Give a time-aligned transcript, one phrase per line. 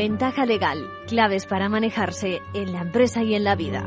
[0.00, 3.84] Ventaja legal, claves para manejarse en la empresa y en la vida.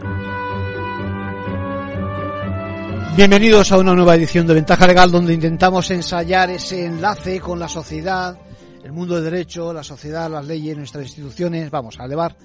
[3.17, 7.67] Bienvenidos a una nueva edición de Ventaja Legal donde intentamos ensayar ese enlace con la
[7.67, 8.37] sociedad,
[8.83, 12.35] el mundo de derecho, la sociedad, las leyes, nuestras instituciones, vamos a elevar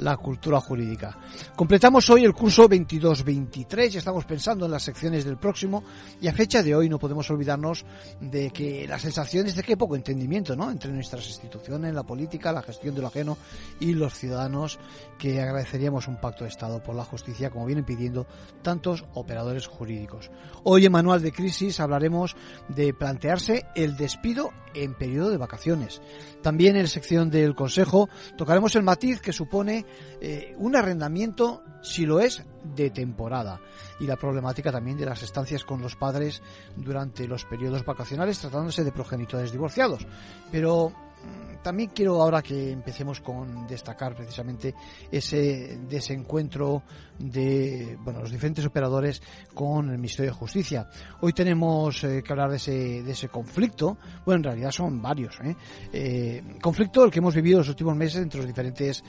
[0.00, 1.16] la cultura jurídica.
[1.54, 5.84] Completamos hoy el curso 22-23 y estamos pensando en las secciones del próximo
[6.20, 7.84] y a fecha de hoy no podemos olvidarnos
[8.20, 10.70] de que las sensaciones de que poco entendimiento ¿no?
[10.70, 13.36] entre nuestras instituciones, la política, la gestión de lo ajeno
[13.78, 14.78] y los ciudadanos
[15.18, 18.26] que agradeceríamos un pacto de Estado por la justicia como vienen pidiendo
[18.62, 20.30] tantos operadores jurídicos.
[20.64, 22.36] Hoy en Manual de Crisis hablaremos
[22.68, 26.00] de plantearse el despido en periodo de vacaciones.
[26.42, 29.84] También en la sección del Consejo tocaremos el matiz que supone
[30.20, 33.60] eh, un arrendamiento, si lo es, de temporada.
[34.00, 36.42] Y la problemática también de las estancias con los padres
[36.76, 40.06] durante los periodos vacacionales, tratándose de progenitores divorciados.
[40.50, 44.74] Pero mm, también quiero ahora que empecemos con destacar precisamente
[45.10, 46.82] ese desencuentro
[47.20, 49.22] de bueno, los diferentes operadores
[49.54, 50.88] con el Ministerio de Justicia.
[51.20, 53.98] Hoy tenemos eh, que hablar de ese, de ese conflicto.
[54.24, 55.38] Bueno, en realidad son varios.
[55.42, 55.54] ¿eh?
[55.92, 59.04] Eh, conflicto el que hemos vivido los últimos meses entre los diferentes,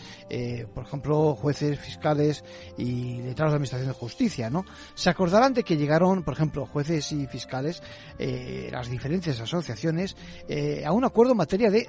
[0.74, 2.44] por ejemplo, jueces, fiscales
[2.78, 4.50] y letrados de Administración de Justicia.
[4.50, 4.66] ¿no?
[4.94, 7.82] Se acordarán de que llegaron, por ejemplo, jueces y fiscales,
[8.72, 10.16] las diferentes asociaciones,
[10.86, 11.88] a un acuerdo en materia de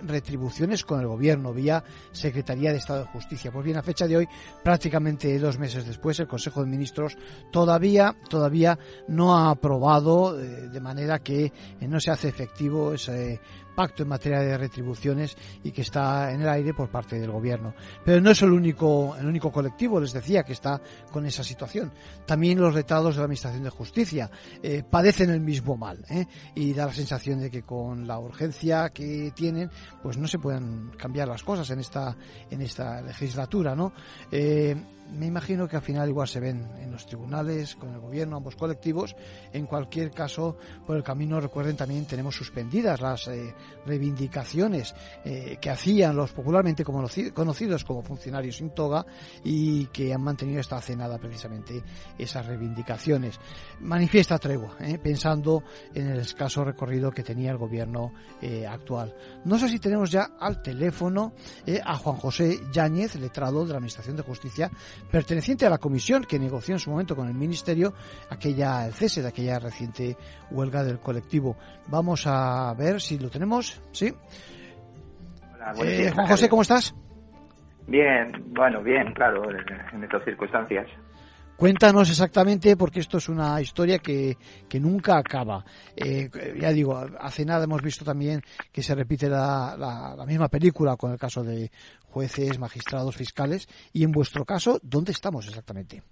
[0.87, 3.51] con el Gobierno vía Secretaría de Estado de Justicia.
[3.51, 4.29] Pues bien, a fecha de hoy,
[4.63, 7.17] prácticamente dos meses después, el Consejo de Ministros
[7.51, 8.79] todavía, todavía
[9.09, 11.53] no ha aprobado, eh, de manera que eh,
[11.89, 13.41] no se hace efectivo ese
[13.75, 17.75] pacto en materia de retribuciones y que está en el aire por parte del gobierno.
[18.05, 21.93] Pero no es el único, el único colectivo, les decía, que está con esa situación.
[22.27, 24.31] También los retados de la Administración de Justicia
[24.63, 26.05] eh, padecen el mismo mal
[26.55, 29.71] y da la sensación de que con la urgencia que tienen,
[30.03, 32.17] pues no se pueden cambiar las cosas en esta,
[32.51, 33.93] en esta legislatura, ¿no?
[35.11, 38.57] Me imagino que al final igual se ven en los tribunales, con el gobierno, ambos
[38.57, 39.15] colectivos.
[39.53, 43.55] En cualquier caso, por el camino, recuerden, también tenemos suspendidas las eh,
[43.85, 49.05] reivindicaciones eh, que hacían los popularmente conocidos como funcionarios sin toga
[49.45, 51.83] y que han mantenido esta hace nada precisamente
[52.17, 53.39] esas reivindicaciones.
[53.81, 55.63] Manifiesta tregua, eh, pensando
[55.95, 58.13] en el escaso recorrido que tenía el gobierno
[58.69, 59.15] actual.
[59.45, 61.33] No sé si tenemos ya al teléfono
[61.85, 64.71] a Juan José Yáñez, letrado de la Administración de Justicia,
[65.11, 67.95] perteneciente a la comisión que negoció en su momento con el Ministerio
[68.31, 70.17] aquella el cese de aquella reciente
[70.51, 71.57] huelga del colectivo.
[71.89, 74.13] Vamos a ver si lo tenemos, ¿sí?
[75.55, 76.95] Hola, eh, Juan José, ¿cómo estás?
[77.87, 80.87] Bien, bueno, bien, claro, en estas circunstancias.
[81.57, 84.37] Cuéntanos exactamente, porque esto es una historia que,
[84.69, 85.65] que nunca acaba.
[85.95, 86.29] Eh,
[86.61, 88.41] ya digo, hace nada hemos visto también
[88.73, 91.71] que se repite la, la, misma película con el caso de
[92.09, 93.69] jueces, magistrados, fiscales.
[93.93, 96.03] Y en vuestro caso, ¿dónde estamos exactamente?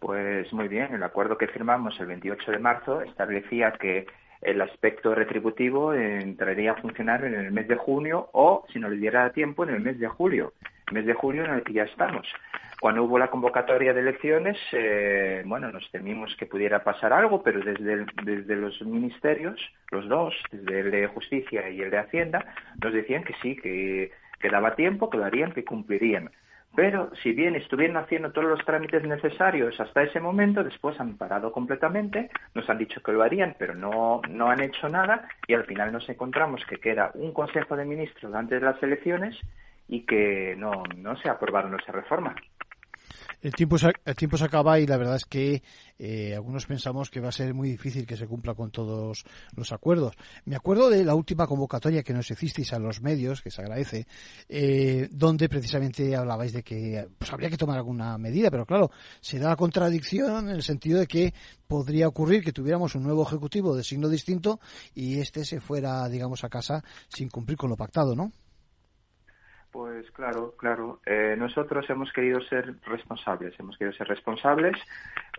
[0.00, 4.06] Pues muy bien, el acuerdo que firmamos el 28 de marzo establecía que
[4.40, 8.96] el aspecto retributivo entraría a funcionar en el mes de junio o, si no le
[8.96, 10.54] diera tiempo, en el mes de julio.
[10.88, 12.26] El mes de julio en el que ya estamos.
[12.80, 17.60] Cuando hubo la convocatoria de elecciones, eh, bueno, nos temimos que pudiera pasar algo, pero
[17.60, 19.60] desde, desde los ministerios,
[19.90, 24.10] los dos, desde el de Justicia y el de Hacienda, nos decían que sí, que,
[24.50, 26.30] daba tiempo, que lo harían, que cumplirían.
[26.74, 31.52] Pero si bien estuvieron haciendo todos los trámites necesarios hasta ese momento, después han parado
[31.52, 35.66] completamente, nos han dicho que lo harían, pero no, no han hecho nada y al
[35.66, 39.38] final nos encontramos que queda un Consejo de Ministros antes de las elecciones
[39.86, 42.34] y que no, no se aprobaron esa reforma
[43.40, 45.62] el tiempo se, el tiempo se acaba y la verdad es que
[45.98, 49.72] eh, algunos pensamos que va a ser muy difícil que se cumpla con todos los
[49.72, 50.14] acuerdos.
[50.44, 54.06] Me acuerdo de la última convocatoria que nos hicisteis a los medios, que se agradece,
[54.48, 58.90] eh, donde precisamente hablabais de que pues, habría que tomar alguna medida, pero claro,
[59.20, 61.34] se da la contradicción en el sentido de que
[61.66, 64.60] podría ocurrir que tuviéramos un nuevo ejecutivo de signo distinto
[64.94, 68.32] y este se fuera, digamos, a casa sin cumplir con lo pactado, ¿no?
[69.70, 71.00] Pues claro, claro.
[71.06, 74.76] Eh, nosotros hemos querido ser responsables, hemos querido ser responsables,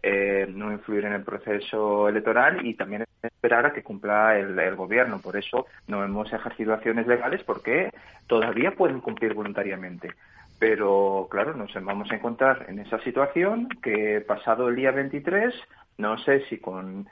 [0.01, 5.19] eh, no influir en el proceso electoral y también esperar a que cumpla el, gobierno.
[5.19, 7.91] Por eso no hemos ejercido acciones legales porque
[8.27, 10.13] todavía pueden cumplir voluntariamente.
[10.57, 15.53] Pero claro, nos vamos a encontrar en esa situación que pasado el día 23,
[15.97, 17.09] no sé si con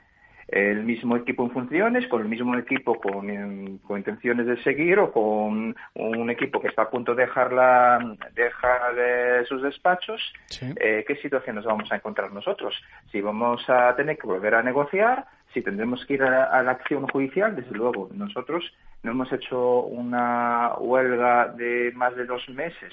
[0.52, 3.28] el mismo equipo en funciones, con el mismo equipo con,
[3.96, 8.94] intenciones de seguir o con un equipo que está a punto de dejar, la, dejar
[8.94, 10.20] de sus despachos,
[10.60, 12.74] eh, ¿qué situación nos vamos a encontrar nosotros?
[13.12, 17.06] Si vamos a tener que volver a negociar, si tendremos que ir a, la acción
[17.08, 18.64] judicial, desde luego nosotros
[19.02, 22.92] no hemos hecho una huelga de más de dos meses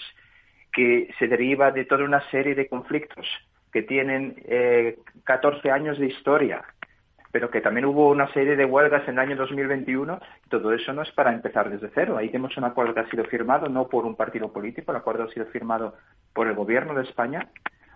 [0.71, 3.27] que se deriva de toda una serie de conflictos
[3.73, 6.63] que tienen eh, 14 años de historia,
[7.31, 10.93] pero que también hubo una serie de huelgas en el año 2021 y todo eso
[10.93, 12.17] no es para empezar desde cero.
[12.17, 15.23] Ahí tenemos un acuerdo que ha sido firmado no por un partido político, el acuerdo
[15.23, 15.95] ha sido firmado
[16.33, 17.49] por el Gobierno de España,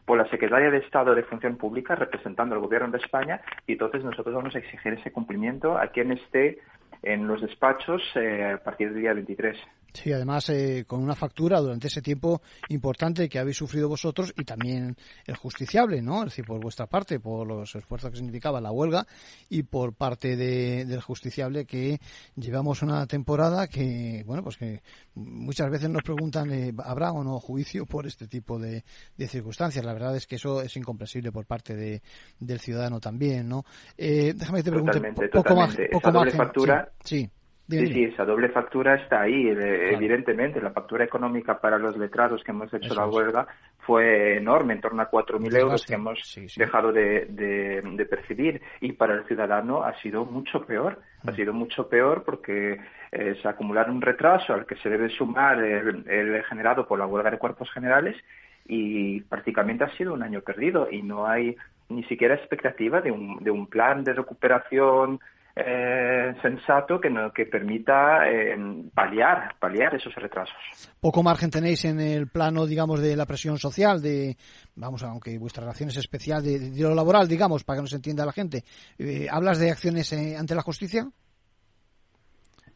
[0.05, 4.03] por la Secretaria de Estado de Función Pública representando al Gobierno de España y entonces
[4.03, 6.59] nosotros vamos a exigir ese cumplimiento a quien esté
[7.01, 9.57] en los despachos eh, a partir del día 23.
[9.93, 14.45] Sí, además eh, con una factura durante ese tiempo importante que habéis sufrido vosotros y
[14.45, 14.95] también
[15.25, 16.19] el justiciable, ¿no?
[16.19, 19.05] Es decir, por vuestra parte, por los esfuerzos que significaba la huelga
[19.49, 21.99] y por parte de, del justiciable que
[22.35, 24.81] llevamos una temporada que, bueno, pues que
[25.15, 28.85] muchas veces nos preguntan, eh, ¿habrá o no juicio por este tipo de,
[29.17, 29.83] de, circunstancias?
[29.83, 32.01] La verdad es que eso es incomprensible por parte de,
[32.39, 33.65] del ciudadano también, ¿no?
[33.97, 35.81] Eh, déjame que te pregunte totalmente, poco totalmente.
[35.81, 35.89] más.
[35.91, 36.80] Poco Esa doble factura.
[37.03, 37.25] Sí.
[37.25, 37.31] sí
[37.71, 40.59] Sí, sí, esa doble factura está ahí, evidentemente.
[40.59, 43.47] La factura económica para los letrados que hemos hecho la huelga
[43.79, 46.19] fue enorme, en torno a 4.000 euros que hemos
[46.57, 48.61] dejado de, de, percibir.
[48.81, 51.01] Y para el ciudadano ha sido mucho peor.
[51.25, 51.35] Ha mm.
[51.35, 52.77] sido mucho peor porque
[53.11, 57.05] eh, se acumularon un retraso al que se debe sumar el, el generado por la
[57.05, 58.17] huelga de cuerpos generales
[58.65, 61.55] y prácticamente ha sido un año perdido y no hay
[61.89, 65.19] ni siquiera expectativa de un, de un plan de recuperación
[65.55, 68.55] eh, sensato que, no, que permita eh,
[68.93, 70.55] paliar, paliar esos retrasos.
[70.99, 74.37] Poco margen tenéis en el plano, digamos, de la presión social, de,
[74.75, 78.25] vamos, aunque vuestra relación es especial, de, de lo laboral, digamos, para que nos entienda
[78.25, 78.63] la gente.
[78.97, 81.07] Eh, ¿Hablas de acciones eh, ante la justicia?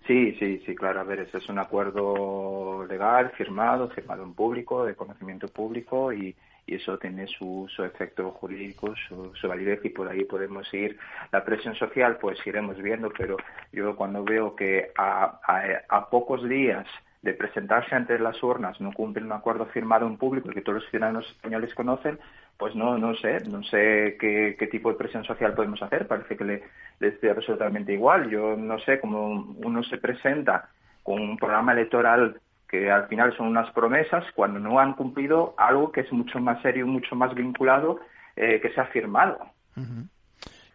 [0.06, 1.00] Sí, sí, sí, claro.
[1.00, 6.36] A ver, ese es un acuerdo legal firmado, firmado en público, de conocimiento público y,
[6.68, 10.98] y eso tiene su, efecto jurídico, su, validez y por ahí podemos ir.
[11.32, 13.38] La presión social, pues iremos viendo, pero
[13.72, 16.88] yo cuando veo que a, pocos días
[17.22, 20.90] de presentarse ante las urnas no cumplen un acuerdo firmado en público que todos los
[20.90, 22.20] ciudadanos españoles conocen,
[22.58, 26.08] pues no, no sé, no sé qué, tipo de presión social podemos hacer.
[26.08, 26.64] Parece que le,
[27.00, 28.30] les absolutamente igual.
[28.30, 30.70] Yo no sé cómo uno se presenta
[31.04, 32.40] con un programa electoral
[32.80, 36.62] que al final son unas promesas cuando no han cumplido algo que es mucho más
[36.62, 38.00] serio, mucho más vinculado,
[38.36, 39.40] eh, que se ha firmado.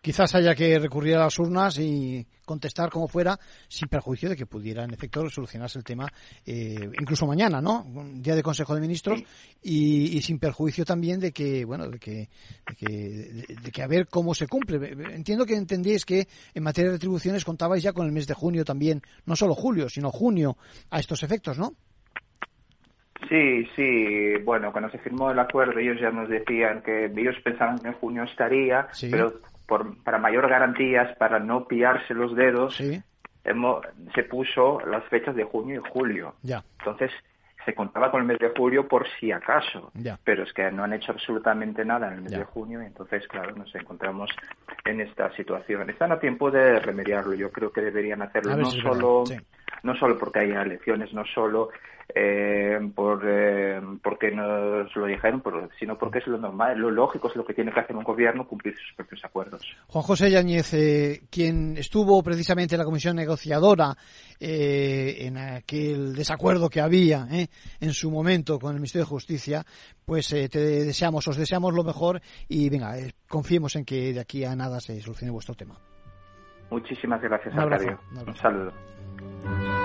[0.00, 3.38] Quizás haya que recurrir a las urnas y contestar como fuera,
[3.69, 6.08] sin perjuicio de que pudiera, en efecto, solucionarse el tema
[6.47, 7.82] eh, incluso mañana, ¿no?
[7.82, 9.23] Un día de Consejo de Ministros
[9.62, 12.31] y, y, sin perjuicio también de que, bueno, de que,
[12.67, 14.79] de que, de, de que a ver cómo se cumple.
[15.14, 18.64] Entiendo que entendéis que en materia de retribuciones contabais ya con el mes de junio
[18.64, 20.56] también, no solo julio, sino junio,
[20.88, 21.75] a estos efectos, ¿no?
[23.28, 24.37] Sí, sí.
[24.44, 27.94] Bueno, cuando se firmó el acuerdo ellos ya nos decían que ellos pensaban que en
[27.94, 29.08] junio estaría, sí.
[29.11, 29.34] pero
[29.67, 33.00] por, para mayor garantías, para no pillarse los dedos, sí.
[33.44, 33.84] hemos,
[34.14, 36.34] se puso las fechas de junio y julio.
[36.43, 36.64] Ya.
[36.78, 37.12] Entonces,
[37.64, 40.19] se contaba con el mes de julio por si acaso, ya.
[40.25, 42.38] pero es que no han hecho absolutamente nada en el mes ya.
[42.38, 44.31] de junio y entonces, claro, nos encontramos
[44.84, 45.88] en esta situación.
[45.90, 49.37] Están a tiempo de remediarlo, yo creo que deberían hacerlo, no solo, sí.
[49.82, 51.70] no solo porque haya elecciones, no solo
[52.14, 55.43] eh, por, eh, porque nos lo dijeron,
[55.79, 58.46] sino porque es lo normal, lo lógico, es lo que tiene que hacer un gobierno,
[58.46, 59.62] cumplir sus propios acuerdos.
[59.88, 63.94] Juan José Yáñez, eh, quien estuvo precisamente en la comisión negociadora
[64.38, 67.48] eh, en aquel desacuerdo que había eh,
[67.81, 69.62] en su momento con el Ministerio de Justicia,
[70.05, 72.94] pues te deseamos, os deseamos lo mejor y venga,
[73.29, 75.76] confiemos en que de aquí a nada se solucione vuestro tema.
[76.70, 78.00] Muchísimas gracias, un abrazo, Arcadio.
[78.12, 78.31] Un, abrazo.
[78.31, 79.80] un saludo.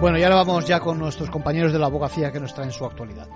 [0.00, 2.84] Bueno, y ahora vamos ya con nuestros compañeros de la abogacía que nos traen su
[2.84, 3.28] actualidad.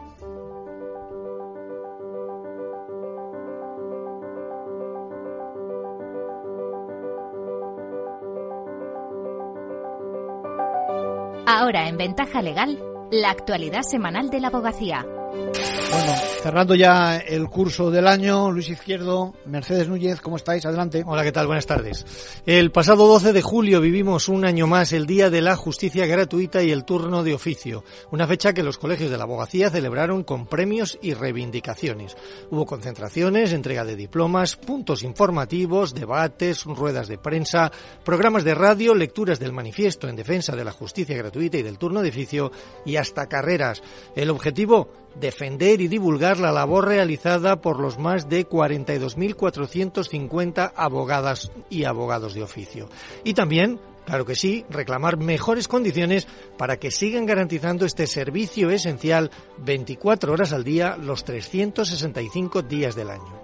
[11.47, 12.79] Ahora en Ventaja Legal,
[13.11, 15.05] la actualidad semanal de la abogacía.
[15.33, 20.67] Bueno, cerrando ya el curso del año, Luis Izquierdo, Mercedes Núñez, ¿cómo estáis?
[20.67, 21.05] Adelante.
[21.07, 21.47] Hola, ¿qué tal?
[21.47, 22.05] Buenas tardes.
[22.47, 26.65] El pasado 12 de julio vivimos un año más el Día de la Justicia Gratuita
[26.65, 30.47] y el Turno de Oficio, una fecha que los colegios de la abogacía celebraron con
[30.47, 32.17] premios y reivindicaciones.
[32.51, 37.71] Hubo concentraciones, entrega de diplomas, puntos informativos, debates, ruedas de prensa,
[38.05, 42.03] programas de radio, lecturas del manifiesto en defensa de la justicia gratuita y del turno
[42.03, 42.51] de oficio
[42.85, 43.83] y hasta carreras.
[44.17, 51.85] El objetivo defender y divulgar la labor realizada por los más de 42.450 abogadas y
[51.85, 52.89] abogados de oficio.
[53.25, 56.27] Y también Claro que sí, reclamar mejores condiciones
[56.59, 63.11] para que sigan garantizando este servicio esencial 24 horas al día, los 365 días del
[63.11, 63.41] año.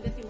[0.00, 0.25] 17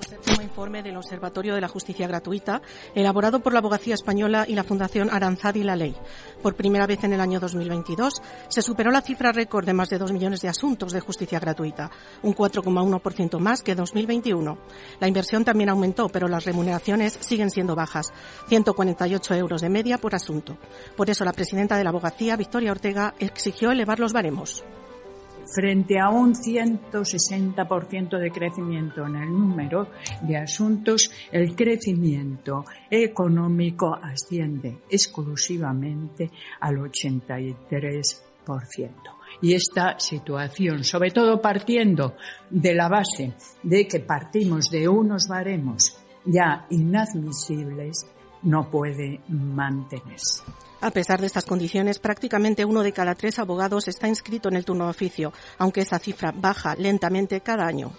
[0.56, 2.62] informe del Observatorio de la Justicia Gratuita,
[2.94, 5.94] elaborado por la Abogacía Española y la Fundación Aranzadi la Ley.
[6.42, 9.98] Por primera vez en el año 2022 se superó la cifra récord de más de
[9.98, 11.90] dos millones de asuntos de justicia gratuita,
[12.22, 14.56] un 4,1% más que 2021.
[14.98, 18.14] La inversión también aumentó, pero las remuneraciones siguen siendo bajas,
[18.48, 20.56] 148 euros de media por asunto.
[20.96, 24.64] Por eso la presidenta de la Abogacía, Victoria Ortega, exigió elevar los baremos
[25.54, 29.88] frente a un 160% de crecimiento en el número
[30.22, 38.26] de asuntos, el crecimiento económico asciende exclusivamente al 83%.
[39.42, 42.16] Y esta situación, sobre todo partiendo
[42.48, 48.06] de la base de que partimos de unos baremos ya inadmisibles,
[48.42, 50.42] no puede mantenerse.
[50.80, 54.64] A pesar de estas condiciones, prácticamente uno de cada tres abogados está inscrito en el
[54.64, 57.92] turno de oficio, aunque esa cifra baja lentamente cada año.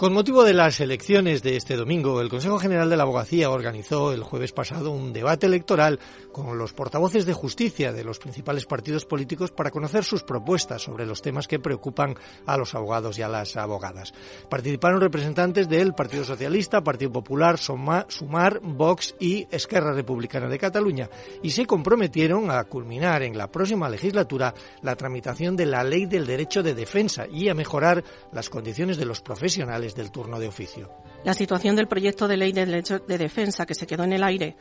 [0.00, 4.14] Con motivo de las elecciones de este domingo, el Consejo General de la Abogacía organizó
[4.14, 6.00] el jueves pasado un debate electoral
[6.32, 11.04] con los portavoces de justicia de los principales partidos políticos para conocer sus propuestas sobre
[11.04, 12.14] los temas que preocupan
[12.46, 14.14] a los abogados y a las abogadas.
[14.48, 21.10] Participaron representantes del Partido Socialista, Partido Popular, Sumar, Vox y Esquerra Republicana de Cataluña
[21.42, 26.26] y se comprometieron a culminar en la próxima legislatura la tramitación de la Ley del
[26.26, 28.02] Derecho de Defensa y a mejorar
[28.32, 30.90] las condiciones de los profesionales del turno de oficio.
[31.24, 34.24] La situación del proyecto de ley de derecho de defensa que se quedó en el
[34.24, 34.56] aire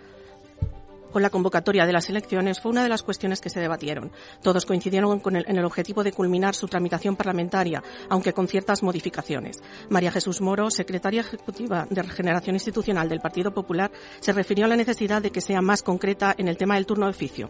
[1.12, 4.12] con la convocatoria de las elecciones fue una de las cuestiones que se debatieron.
[4.42, 9.58] Todos coincidieron en el objetivo de culminar su tramitación parlamentaria, aunque con ciertas modificaciones.
[9.90, 14.76] María Jesús Moro, secretaria ejecutiva de Regeneración Institucional del Partido Popular, se refirió a la
[14.76, 17.50] necesidad de que sea más concreta en el tema del turno de oficio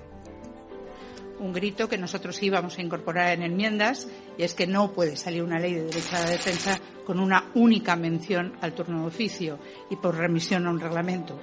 [1.39, 5.43] un grito que nosotros íbamos a incorporar en enmiendas y es que no puede salir
[5.43, 9.60] una ley de derecho a la defensa con una única mención al turno de oficio
[9.89, 11.39] y por remisión a un reglamento.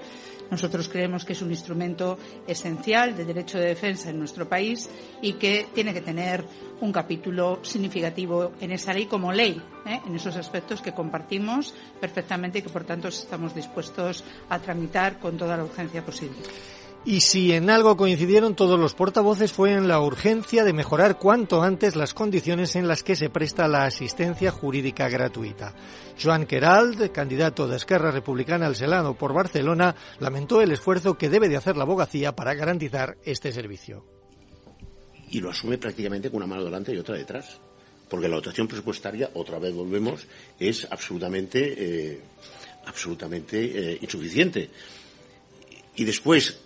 [0.50, 4.88] Nosotros creemos que es un instrumento esencial de derecho de defensa en nuestro país
[5.20, 6.44] y que tiene que tener
[6.80, 10.00] un capítulo significativo en esa ley como ley, ¿eh?
[10.06, 15.36] en esos aspectos que compartimos perfectamente y que por tanto estamos dispuestos a tramitar con
[15.36, 16.36] toda la urgencia posible.
[17.06, 21.62] Y si en algo coincidieron todos los portavoces fue en la urgencia de mejorar cuanto
[21.62, 25.72] antes las condiciones en las que se presta la asistencia jurídica gratuita.
[26.20, 31.48] Joan Queralt, candidato de Esquerra Republicana al Senado por Barcelona, lamentó el esfuerzo que debe
[31.48, 34.04] de hacer la abogacía para garantizar este servicio.
[35.30, 37.60] Y lo asume prácticamente con una mano delante y otra detrás.
[38.08, 40.26] Porque la dotación presupuestaria, otra vez volvemos,
[40.58, 41.74] es absolutamente,
[42.14, 42.20] eh,
[42.84, 44.70] absolutamente eh, insuficiente.
[45.94, 46.65] Y después,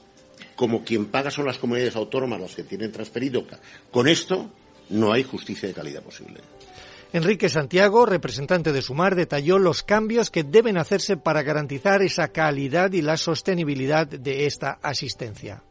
[0.61, 3.47] como quien paga son las comunidades autónomas las que tienen transferido.
[3.91, 4.51] Con esto
[4.91, 6.43] no hay justicia de calidad posible.
[7.15, 12.93] Enrique Santiago, representante de Sumar, detalló los cambios que deben hacerse para garantizar esa calidad
[12.93, 15.63] y la sostenibilidad de esta asistencia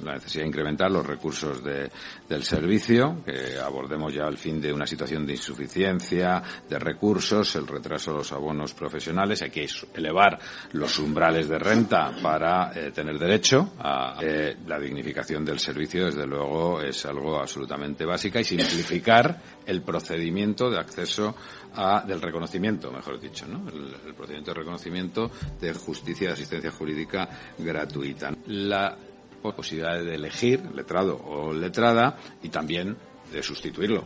[0.00, 4.86] la necesidad de incrementar los recursos del servicio, que abordemos ya el fin de una
[4.86, 10.38] situación de insuficiencia de recursos, el retraso de los abonos profesionales, hay que elevar
[10.72, 16.26] los umbrales de renta para eh, tener derecho a eh, la dignificación del servicio, desde
[16.26, 21.34] luego es algo absolutamente básica y simplificar el procedimiento de acceso
[21.74, 23.68] a, del reconocimiento, mejor dicho, ¿no?
[23.68, 25.30] El, procedimiento de reconocimiento
[25.60, 28.32] de justicia y de asistencia jurídica gratuita.
[28.46, 28.96] La
[29.42, 32.96] posibilidad de elegir letrado o letrada y también
[33.32, 34.04] de sustituirlo.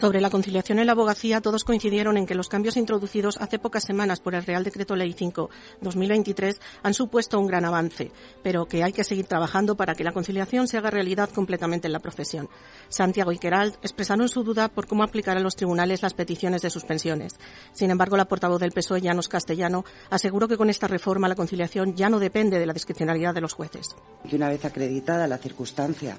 [0.00, 3.82] Sobre la conciliación en la abogacía, todos coincidieron en que los cambios introducidos hace pocas
[3.82, 8.12] semanas por el Real Decreto Ley 5-2023 han supuesto un gran avance,
[8.44, 11.92] pero que hay que seguir trabajando para que la conciliación se haga realidad completamente en
[11.92, 12.48] la profesión.
[12.88, 16.70] Santiago y Queralt expresaron su duda por cómo aplicar a los tribunales las peticiones de
[16.70, 17.34] suspensiones.
[17.72, 21.96] Sin embargo, la portavoz del PSOE, Llanos Castellano, aseguró que con esta reforma la conciliación
[21.96, 23.96] ya no depende de la discrecionalidad de los jueces.
[24.30, 26.16] una vez acreditada la circunstancia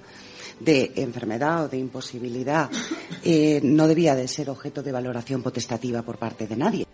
[0.59, 2.69] de enfermedad o de imposibilidad
[3.23, 6.85] eh, no debía de ser objeto de valoración potestativa por parte de nadie.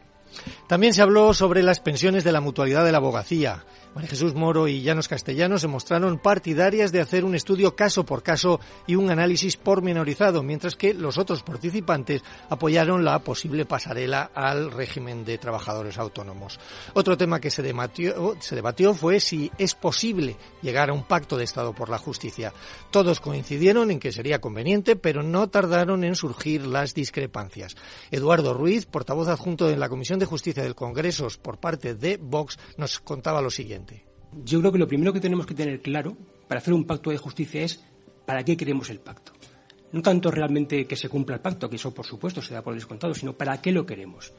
[0.67, 3.65] También se habló sobre las pensiones de la mutualidad de la abogacía.
[3.95, 8.23] María Jesús Moro y Llanos Castellanos se mostraron partidarias de hacer un estudio caso por
[8.23, 14.71] caso y un análisis pormenorizado, mientras que los otros participantes apoyaron la posible pasarela al
[14.71, 16.59] régimen de trabajadores autónomos.
[16.93, 21.37] Otro tema que se debatió, se debatió fue si es posible llegar a un pacto
[21.37, 22.51] de Estado por la justicia.
[22.91, 27.77] Todos coincidieron en que sería conveniente, pero no tardaron en surgir las discrepancias.
[28.11, 32.57] Eduardo Ruiz, portavoz adjunto de la Comisión de Justicia del Congreso por parte de Vox,
[32.77, 34.05] nos contaba lo siguiente.
[34.43, 36.17] Yo creo que lo primero que tenemos que tener claro
[36.47, 37.83] para hacer un pacto de justicia es
[38.25, 39.31] para qué queremos el pacto.
[39.91, 42.73] No tanto realmente que se cumpla el pacto, que eso por supuesto se da por
[42.73, 44.33] descontado, sino para qué lo queremos.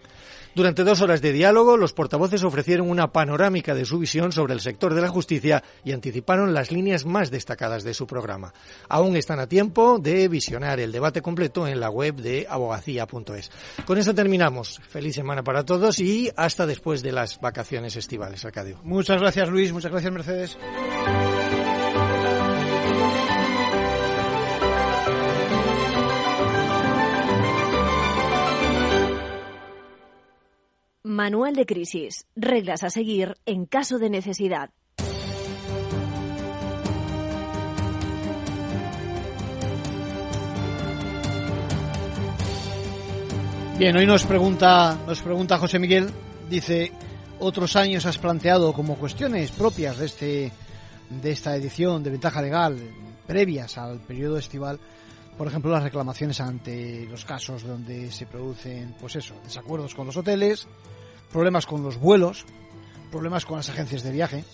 [0.56, 4.60] Durante dos horas de diálogo, los portavoces ofrecieron una panorámica de su visión sobre el
[4.60, 8.54] sector de la justicia y anticiparon las líneas más destacadas de su programa.
[8.88, 13.50] Aún están a tiempo de visionar el debate completo en la web de abogacía.es.
[13.84, 14.80] Con eso terminamos.
[14.88, 18.80] Feliz semana para todos y hasta después de las vacaciones estivales, Arcadio.
[18.82, 19.74] Muchas gracias, Luis.
[19.74, 20.56] Muchas gracias, Mercedes.
[31.16, 32.26] Manual de crisis.
[32.36, 34.68] Reglas a seguir en caso de necesidad.
[43.78, 46.10] Bien, hoy nos pregunta, nos pregunta José Miguel,
[46.50, 46.92] dice,
[47.40, 50.52] otros años has planteado como cuestiones propias de este
[51.08, 52.76] de esta edición de ventaja legal
[53.26, 54.78] previas al periodo estival,
[55.38, 60.16] por ejemplo, las reclamaciones ante los casos donde se producen, pues eso, desacuerdos con los
[60.18, 60.68] hoteles,
[61.30, 62.46] problemas con los vuelos,
[63.10, 64.44] problemas con las agencias de viaje.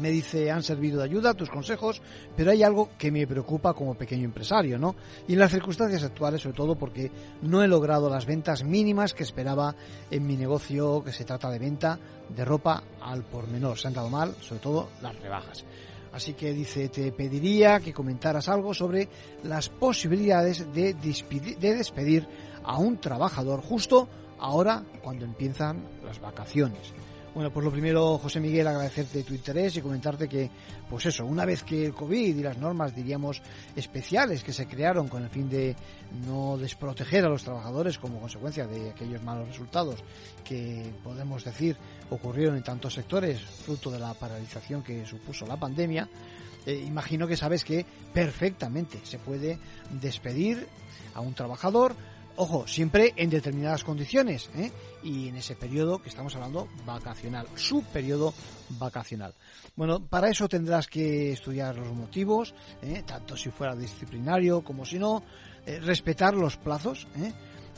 [0.00, 2.00] Me dice, han servido de ayuda tus consejos,
[2.34, 4.96] pero hay algo que me preocupa como pequeño empresario, ¿no?
[5.28, 7.10] Y en las circunstancias actuales, sobre todo porque
[7.42, 9.74] no he logrado las ventas mínimas que esperaba
[10.10, 13.78] en mi negocio, que se trata de venta de ropa al por menor.
[13.78, 15.64] Se han dado mal, sobre todo las rebajas.
[16.12, 19.08] Así que dice, te pediría que comentaras algo sobre
[19.44, 22.26] las posibilidades de despedir
[22.64, 24.08] a un trabajador justo
[24.42, 26.92] ahora cuando empiezan las vacaciones.
[27.32, 30.50] Bueno, pues lo primero, José Miguel, agradecerte tu interés y comentarte que,
[30.90, 33.40] pues eso, una vez que el COVID y las normas, diríamos,
[33.74, 35.74] especiales que se crearon con el fin de
[36.26, 40.04] no desproteger a los trabajadores como consecuencia de aquellos malos resultados
[40.44, 41.78] que podemos decir
[42.10, 46.10] ocurrieron en tantos sectores, fruto de la paralización que supuso la pandemia,
[46.66, 49.58] eh, imagino que sabes que perfectamente se puede
[49.90, 50.68] despedir
[51.14, 51.96] a un trabajador
[52.36, 54.72] Ojo, siempre en determinadas condiciones ¿eh?
[55.02, 58.32] y en ese periodo que estamos hablando vacacional, su periodo
[58.70, 59.34] vacacional.
[59.76, 63.02] Bueno, para eso tendrás que estudiar los motivos, ¿eh?
[63.06, 65.22] tanto si fuera disciplinario como si no,
[65.66, 67.32] eh, respetar los plazos, ¿eh?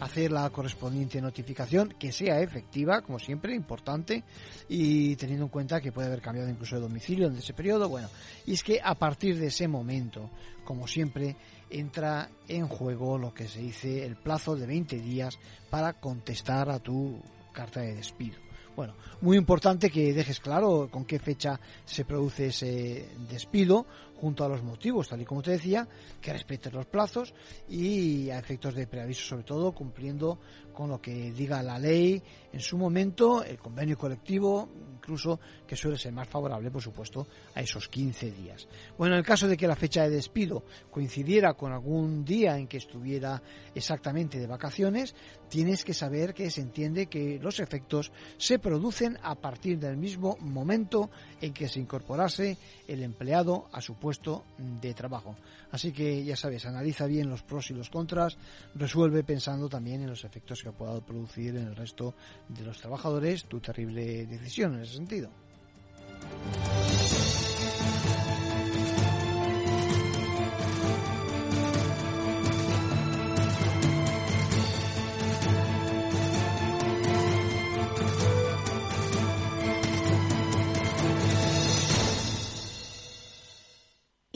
[0.05, 4.23] Hacer la correspondiente notificación que sea efectiva, como siempre, importante,
[4.69, 7.89] y teniendo en cuenta que puede haber cambiado incluso de domicilio en ese periodo.
[7.89, 8.09] Bueno,
[8.45, 10.31] y es que a partir de ese momento,
[10.65, 11.37] como siempre,
[11.71, 15.39] entra en juego lo que se dice el plazo de 20 días
[15.71, 17.21] para contestar a tu
[17.53, 18.37] carta de despido.
[18.77, 23.87] Bueno, muy importante que dejes claro con qué fecha se produce ese despido,
[24.21, 25.87] junto a los motivos, tal y como te decía,
[26.21, 27.35] que respetes los plazos
[27.69, 30.39] y a efectos de preaviso, sobre todo cumpliendo
[30.75, 34.69] con lo que diga la ley en su momento, el convenio colectivo,
[35.05, 38.67] incluso que suele ser más favorable, por supuesto, a esos 15 días.
[38.97, 42.67] Bueno, en el caso de que la fecha de despido coincidiera con algún día en
[42.67, 43.43] que estuviera
[43.75, 45.15] exactamente de vacaciones,
[45.49, 50.37] tienes que saber que se entiende que los efectos se producen a partir del mismo
[50.41, 51.11] momento
[51.41, 52.57] en que se incorporase
[52.89, 55.37] el empleado a su puesto de trabajo.
[55.71, 58.39] Así que ya sabes, analiza bien los pros y los contras,
[58.75, 62.15] resuelve pensando también en los efectos que pueda producir en el resto
[62.49, 65.31] de los trabajadores tu terrible decisión en ese sentido.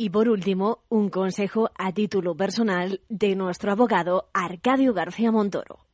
[0.00, 5.87] Y por último, un consejo a título personal de nuestro abogado Arcadio García Montoro.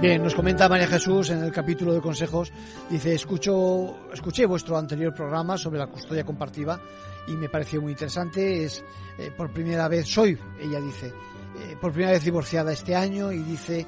[0.00, 2.50] Bien, nos comenta María Jesús en el capítulo de consejos,
[2.88, 6.80] dice, escucho, escuché vuestro anterior programa sobre la custodia compartida
[7.26, 8.82] y me pareció muy interesante, es
[9.18, 11.12] eh, por primera vez, soy, ella dice,
[11.56, 13.86] eh, por primera vez divorciada este año y dice eh,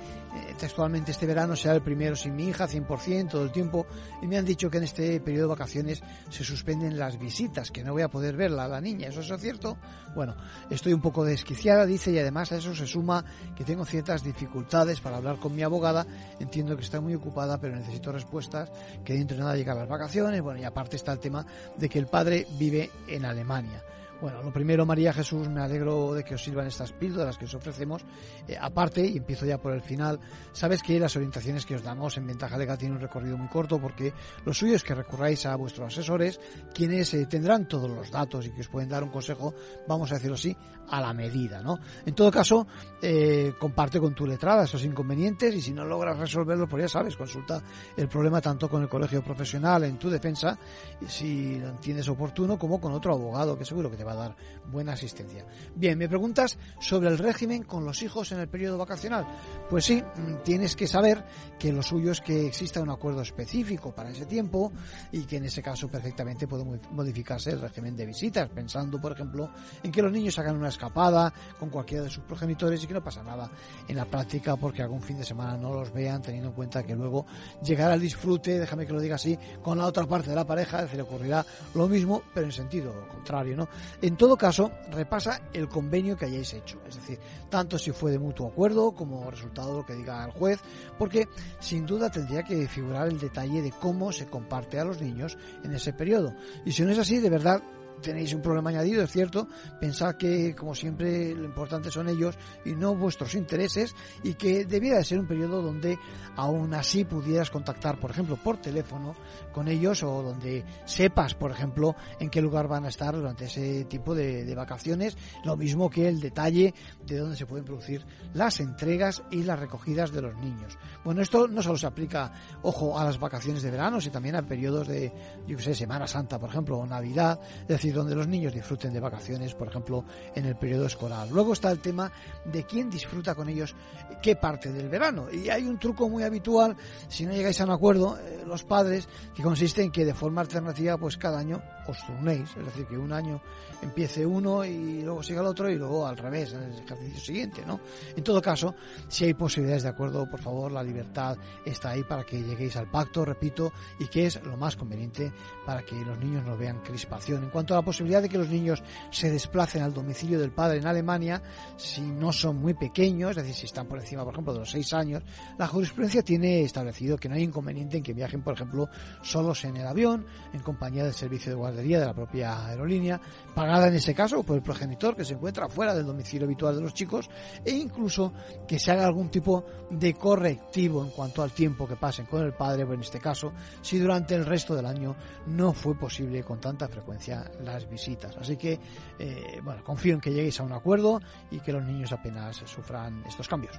[0.56, 3.86] textualmente este verano será el primero sin mi hija 100% todo el tiempo
[4.22, 6.00] y me han dicho que en este periodo de vacaciones
[6.30, 9.08] se suspenden las visitas que no voy a poder verla a la niña.
[9.08, 9.78] Eso es cierto
[10.14, 10.36] bueno
[10.70, 13.24] estoy un poco desquiciada dice y además a eso se suma
[13.56, 16.06] que tengo ciertas dificultades para hablar con mi abogada.
[16.38, 18.70] Entiendo que está muy ocupada pero necesito respuestas
[19.04, 20.40] que dentro de nada llegan las vacaciones.
[20.40, 21.44] Bueno y aparte está el tema
[21.76, 23.82] de que el padre vive en Alemania
[24.18, 27.54] Bueno, lo primero, María Jesús, me alegro de que os sirvan estas píldoras que os
[27.54, 28.02] ofrecemos.
[28.48, 30.18] Eh, aparte, y empiezo ya por el final,
[30.52, 33.78] sabes que las orientaciones que os damos en Ventaja Legal tienen un recorrido muy corto
[33.78, 34.14] porque
[34.46, 36.40] lo suyo es que recurráis a vuestros asesores,
[36.72, 39.54] quienes eh, tendrán todos los datos y que os pueden dar un consejo,
[39.86, 40.56] vamos a decirlo así,
[40.88, 41.78] a la medida, ¿no?
[42.04, 42.66] En todo caso,
[43.00, 47.16] eh, comparte con tu letrada esos inconvenientes y si no logras resolverlos, pues ya sabes,
[47.16, 47.62] consulta
[47.96, 50.58] el problema tanto con el colegio profesional en tu defensa,
[51.06, 54.36] si lo entiendes oportuno, como con otro abogado que seguro que te va a dar
[54.70, 55.44] buena asistencia.
[55.74, 59.26] Bien, me preguntas sobre el régimen con los hijos en el periodo vacacional.
[59.68, 61.24] Pues sí, mm, tienes que saber
[61.58, 64.72] que lo suyo es que exista un acuerdo específico para ese tiempo
[65.12, 69.50] y que en ese caso perfectamente puede modificarse el régimen de visitas, pensando, por ejemplo,
[69.82, 73.02] en que los niños hagan una escapada con cualquiera de sus progenitores y que no
[73.02, 73.50] pasa nada
[73.88, 76.94] en la práctica porque algún fin de semana no los vean, teniendo en cuenta que
[76.94, 77.26] luego
[77.62, 80.78] llegará el disfrute, déjame que lo diga así, con la otra parte de la pareja,
[80.78, 83.68] es decir, ocurrirá lo mismo, pero en sentido contrario, ¿no?
[84.02, 88.18] En todo caso, repasa el convenio que hayáis hecho, es decir, tanto si fue de
[88.18, 90.60] mutuo acuerdo como resultado de lo que diga el juez,
[90.98, 95.38] porque sin duda tendría que figurar el detalle de cómo se comparte a los niños
[95.64, 96.34] en ese periodo.
[96.64, 97.62] Y si no es así, de verdad,
[98.02, 99.48] tenéis un problema añadido, es cierto,
[99.80, 104.98] pensad que como siempre lo importante son ellos y no vuestros intereses y que debiera
[104.98, 105.98] de ser un periodo donde
[106.36, 109.14] aún así pudieras contactar, por ejemplo, por teléfono
[109.52, 113.84] con ellos o donde sepas, por ejemplo, en qué lugar van a estar durante ese
[113.84, 116.72] tipo de, vacaciones, lo mismo que el detalle
[117.04, 120.78] de dónde se pueden producir las entregas y las recogidas de los niños.
[121.04, 122.32] Bueno, esto no solo se aplica,
[122.62, 125.12] ojo, a las vacaciones de verano, sino también a periodos de,
[125.46, 128.92] yo que sé, Semana Santa, por ejemplo, o Navidad, es decir, donde los niños disfruten
[128.92, 131.28] de vacaciones, por ejemplo, en el periodo escolar.
[131.30, 132.10] Luego está el tema
[132.44, 133.74] de quién disfruta con ellos
[134.22, 135.30] qué parte del verano.
[135.30, 136.76] Y hay un truco muy habitual,
[137.08, 140.40] si no llegáis a un acuerdo, eh, los padres, que consiste en que de forma
[140.40, 143.40] alternativa, pues cada año os turnéis, es decir, que un año
[143.82, 147.64] empiece uno y luego siga el otro y luego al revés, en el ejercicio siguiente,
[147.66, 147.80] ¿no?
[148.16, 148.74] En todo caso,
[149.08, 152.90] si hay posibilidades de acuerdo, por favor, la libertad está ahí para que lleguéis al
[152.90, 155.32] pacto, repito, y que es lo más conveniente
[155.64, 157.44] para que los niños no vean crispación.
[157.44, 160.78] En cuanto a la posibilidad de que los niños se desplacen al domicilio del padre
[160.78, 161.42] en Alemania,
[161.76, 164.70] si no son muy pequeños, es decir, si están por encima, por ejemplo, de los
[164.70, 165.22] seis años,
[165.58, 168.88] la jurisprudencia tiene establecido que no hay inconveniente en que viajen, por ejemplo,
[169.22, 173.20] solos en el avión, en compañía del servicio de de la propia aerolínea,
[173.54, 176.82] pagada en ese caso por el progenitor que se encuentra fuera del domicilio habitual de
[176.82, 177.28] los chicos,
[177.64, 178.32] e incluso
[178.66, 182.52] que se haga algún tipo de correctivo en cuanto al tiempo que pasen con el
[182.52, 186.60] padre, o en este caso, si durante el resto del año no fue posible con
[186.60, 188.36] tanta frecuencia las visitas.
[188.36, 188.78] Así que,
[189.18, 193.22] eh, bueno, confío en que lleguéis a un acuerdo y que los niños apenas sufran
[193.26, 193.78] estos cambios.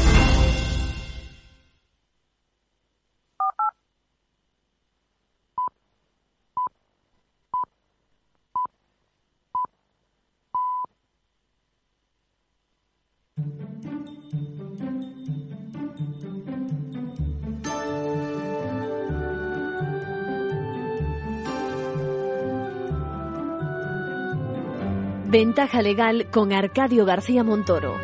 [25.31, 27.95] Ventaja legal con Arcadio García Montoro.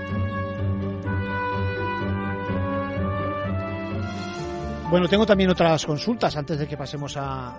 [4.90, 7.54] Bueno, tengo también otras consultas antes de que pasemos a,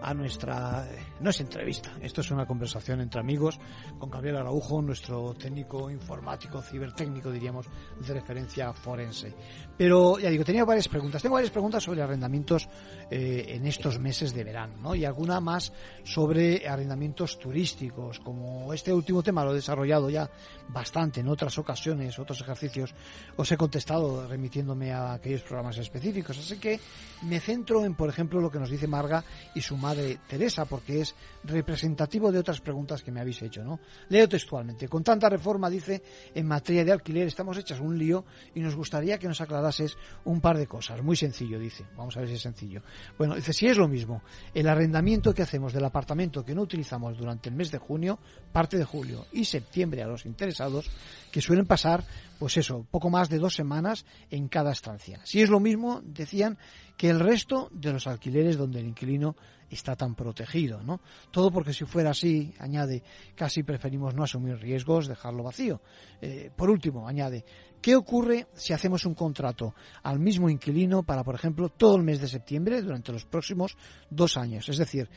[0.00, 0.86] a nuestra...
[1.22, 3.60] No es entrevista, esto es una conversación entre amigos
[3.96, 7.66] con Gabriel Araujo, nuestro técnico informático, cibertécnico, diríamos,
[8.04, 9.32] de referencia forense.
[9.78, 11.22] Pero, ya digo, tenía varias preguntas.
[11.22, 12.68] Tengo varias preguntas sobre arrendamientos
[13.08, 14.96] eh, en estos meses de verano, ¿no?
[14.96, 20.28] Y alguna más sobre arrendamientos turísticos, como este último tema lo he desarrollado ya
[20.70, 22.94] bastante en otras ocasiones, otros ejercicios,
[23.36, 26.36] os he contestado remitiéndome a aquellos programas específicos.
[26.36, 26.80] Así que
[27.22, 29.22] me centro en, por ejemplo, lo que nos dice Marga
[29.54, 31.11] y su madre Teresa, porque es
[31.44, 33.80] representativo de otras preguntas que me habéis hecho, ¿no?
[34.08, 34.88] Leo textualmente.
[34.88, 36.02] Con tanta reforma, dice,
[36.34, 40.40] en materia de alquiler estamos hechas un lío y nos gustaría que nos aclarases un
[40.40, 41.02] par de cosas.
[41.02, 41.84] Muy sencillo, dice.
[41.96, 42.82] Vamos a ver si es sencillo.
[43.18, 44.22] Bueno, dice, si es lo mismo,
[44.54, 48.18] el arrendamiento que hacemos del apartamento que no utilizamos durante el mes de junio,
[48.52, 50.90] parte de julio y septiembre a los interesados,
[51.30, 52.04] que suelen pasar,
[52.38, 55.20] pues eso, poco más de dos semanas en cada estancia.
[55.24, 56.58] Si es lo mismo, decían,
[56.96, 59.36] que el resto de los alquileres donde el inquilino
[59.74, 61.00] está tan protegido, ¿no?
[61.30, 63.02] Todo porque si fuera así, añade,
[63.34, 65.80] casi preferimos no asumir riesgos, dejarlo vacío.
[66.20, 67.44] Eh, por último, añade,
[67.82, 72.20] ¿Qué ocurre si hacemos un contrato al mismo inquilino para, por ejemplo, todo el mes
[72.20, 73.76] de septiembre durante los próximos
[74.08, 74.68] dos años?
[74.68, 75.10] Es decir,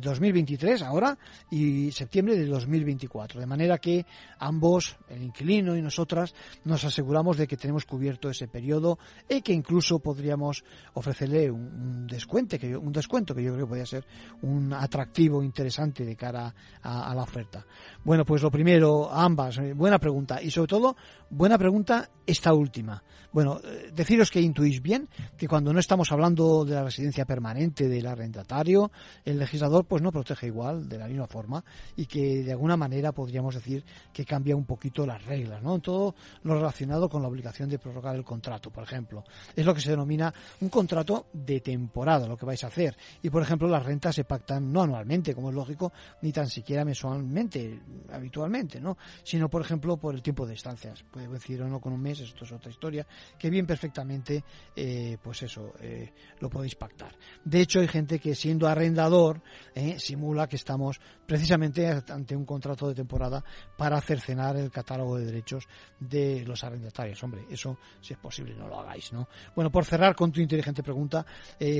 [0.00, 1.18] 2023 eh, ahora
[1.50, 3.38] y septiembre de 2024.
[3.38, 4.06] De manera que
[4.38, 9.52] ambos, el inquilino y nosotras, nos aseguramos de que tenemos cubierto ese periodo y que
[9.52, 14.06] incluso podríamos ofrecerle un, descuento, que yo, un descuento que yo creo que podría ser
[14.40, 17.66] un atractivo interesante de cara a, a la oferta.
[18.02, 20.96] Bueno, pues lo primero, ambas, eh, buena pregunta y sobre todo,
[21.28, 23.02] buena pregunta esta última.
[23.32, 27.88] Bueno, eh, deciros que intuís bien que cuando no estamos hablando de la residencia permanente
[27.88, 28.90] del arrendatario,
[29.24, 31.64] el legislador pues no protege igual, de la misma forma,
[31.96, 35.76] y que de alguna manera podríamos decir que cambia un poquito las reglas, ¿no?
[35.76, 39.24] En todo lo relacionado con la obligación de prorrogar el contrato, por ejemplo.
[39.54, 42.96] Es lo que se denomina un contrato de temporada, lo que vais a hacer.
[43.22, 46.84] Y, por ejemplo, las rentas se pactan no anualmente, como es lógico, ni tan siquiera
[46.84, 47.80] mensualmente,
[48.12, 48.96] habitualmente, ¿no?
[49.22, 51.04] Sino, por ejemplo, por el tiempo de estancias.
[51.10, 53.06] Puede decir o no un mes, esto es otra historia,
[53.38, 57.16] que bien perfectamente, eh, pues eso, eh, lo podéis pactar.
[57.44, 59.42] De hecho, hay gente que siendo arrendador,
[59.74, 63.44] eh, simula que estamos precisamente ante un contrato de temporada
[63.76, 65.66] para cercenar el catálogo de derechos
[66.00, 67.22] de los arrendatarios.
[67.22, 69.28] Hombre, eso, si es posible, no lo hagáis, ¿no?
[69.54, 71.24] Bueno, por cerrar con tu inteligente pregunta,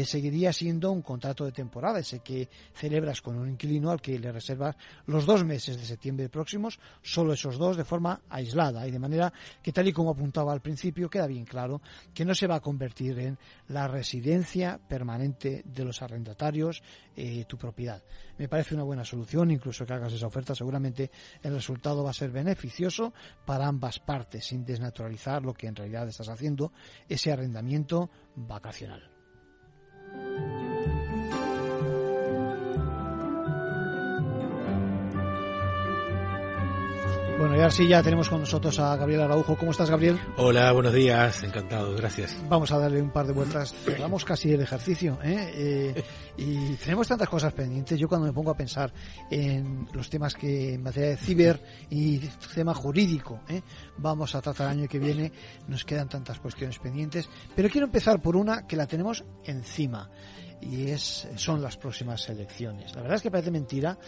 [0.04, 4.30] seguiría siendo un contrato de temporada, ese que celebras con un inquilino al que le
[4.32, 8.98] reservas los dos meses de septiembre próximos, solo esos dos de forma aislada y de
[8.98, 11.82] manera que tal y como apuntaba al principio, queda bien claro
[12.14, 16.84] que no se va a convertir en la residencia permanente de los arrendatarios
[17.16, 18.00] eh, tu propiedad.
[18.38, 21.10] Me parece una buena solución, incluso que hagas esa oferta, seguramente
[21.42, 23.12] el resultado va a ser beneficioso
[23.44, 26.72] para ambas partes, sin desnaturalizar lo que en realidad estás haciendo,
[27.08, 29.10] ese arrendamiento vacacional.
[37.38, 39.56] Bueno, y ahora sí ya tenemos con nosotros a Gabriel Araujo.
[39.56, 40.18] ¿Cómo estás, Gabriel?
[40.38, 42.36] Hola, buenos días, encantado, gracias.
[42.48, 43.72] Vamos a darle un par de vueltas.
[43.72, 45.52] Cerramos casi el ejercicio, ¿eh?
[45.54, 46.04] ¿eh?
[46.36, 47.96] y tenemos tantas cosas pendientes.
[47.96, 48.92] Yo cuando me pongo a pensar
[49.30, 52.18] en los temas que en materia de ciber y
[52.56, 53.62] tema jurídico ¿eh?
[53.98, 55.30] vamos a tratar el año que viene,
[55.68, 57.28] nos quedan tantas cuestiones pendientes.
[57.54, 60.10] Pero quiero empezar por una que la tenemos encima.
[60.60, 62.94] Y es son las próximas elecciones.
[62.94, 63.98] La verdad es que parece mentira,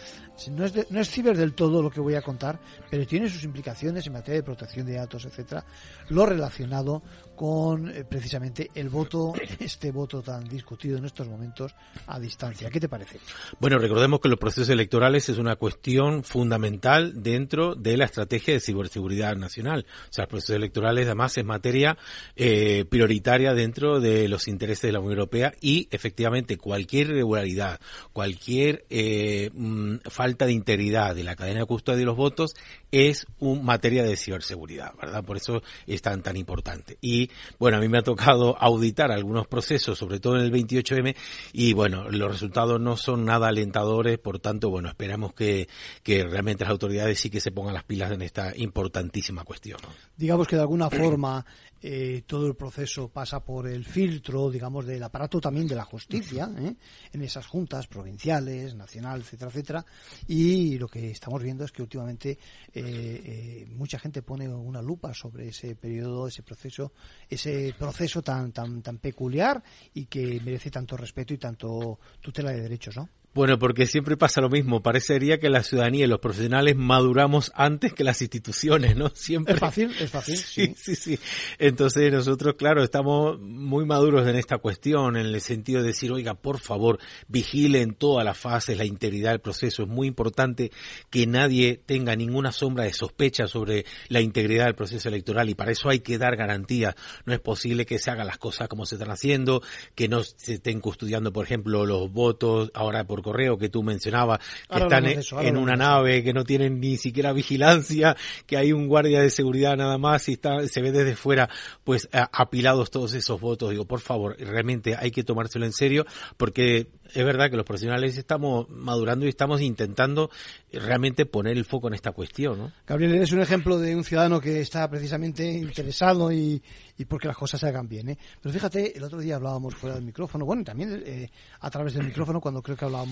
[0.51, 2.59] no es, no es ciber del todo lo que voy a contar,
[2.89, 5.65] pero tiene sus implicaciones en materia de protección de datos, etcétera,
[6.09, 7.01] lo relacionado
[7.41, 11.73] con eh, precisamente el voto, este voto tan discutido en estos momentos
[12.05, 12.69] a distancia.
[12.69, 13.19] ¿Qué te parece?
[13.59, 18.59] Bueno, recordemos que los procesos electorales es una cuestión fundamental dentro de la estrategia de
[18.59, 19.87] ciberseguridad nacional.
[19.89, 21.97] O sea, los procesos electorales además es materia
[22.35, 27.79] eh, prioritaria dentro de los intereses de la Unión Europea y efectivamente cualquier irregularidad,
[28.13, 32.53] cualquier eh, mm, falta de integridad de la cadena de custodia de los votos
[32.91, 35.23] es un materia de ciberseguridad, ¿verdad?
[35.23, 36.97] Por eso es tan, tan importante.
[37.01, 41.15] Y bueno, a mí me ha tocado auditar algunos procesos, sobre todo en el 28M,
[41.53, 45.67] y bueno, los resultados no son nada alentadores, por tanto, bueno, esperamos que,
[46.03, 49.79] que realmente las autoridades sí que se pongan las pilas en esta importantísima cuestión.
[50.17, 51.45] Digamos que de alguna forma
[51.81, 56.49] eh, todo el proceso pasa por el filtro, digamos, del aparato también de la justicia,
[56.57, 56.75] ¿eh?
[57.11, 59.85] en esas juntas provinciales, nacional, etcétera, etcétera.
[60.27, 62.37] Y lo que estamos viendo es que últimamente
[62.73, 66.93] eh, mucha gente pone una lupa sobre ese periodo, ese proceso,
[67.29, 69.63] ese proceso tan, tan, tan peculiar
[69.93, 73.09] y que merece tanto respeto y tanto tutela de derechos, ¿no?
[73.33, 74.83] Bueno, porque siempre pasa lo mismo.
[74.83, 79.09] Parecería que la ciudadanía y los profesionales maduramos antes que las instituciones, ¿no?
[79.15, 79.53] Siempre.
[79.53, 80.37] Es fácil, es fácil.
[80.51, 81.19] Sí, sí, sí.
[81.59, 86.33] Entonces nosotros, claro, estamos muy maduros en esta cuestión, en el sentido de decir, oiga,
[86.33, 89.83] por favor, vigilen todas las fases, la integridad del proceso.
[89.83, 90.71] Es muy importante
[91.09, 95.71] que nadie tenga ninguna sombra de sospecha sobre la integridad del proceso electoral y para
[95.71, 96.97] eso hay que dar garantía.
[97.25, 99.61] No es posible que se hagan las cosas como se están haciendo,
[99.95, 104.39] que no se estén custodiando, por ejemplo, los votos ahora por correo que tú mencionabas,
[104.69, 109.21] que están en una nave, que no tienen ni siquiera vigilancia, que hay un guardia
[109.21, 111.49] de seguridad nada más y está, se ve desde fuera,
[111.83, 113.71] pues apilados todos esos votos.
[113.71, 116.05] Digo, por favor, realmente hay que tomárselo en serio
[116.37, 120.29] porque es verdad que los profesionales estamos madurando y estamos intentando
[120.71, 122.57] realmente poner el foco en esta cuestión.
[122.57, 122.71] ¿no?
[122.87, 126.61] Gabriel, eres un ejemplo de un ciudadano que está precisamente interesado y,
[126.97, 128.09] y porque las cosas se hagan bien.
[128.09, 128.17] ¿eh?
[128.41, 131.29] Pero fíjate, el otro día hablábamos fuera del micrófono, bueno, también eh,
[131.59, 133.10] a través del micrófono cuando creo que hablábamos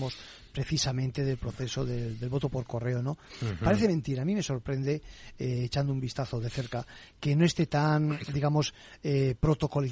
[0.52, 3.02] precisamente del proceso del, voto por correo.
[3.02, 3.18] ¿no?
[3.62, 5.02] Parece mentira, a mí me sorprende,
[5.38, 6.86] eh, echando un vistazo de cerca,
[7.18, 9.34] que no esté tan, digamos, eh,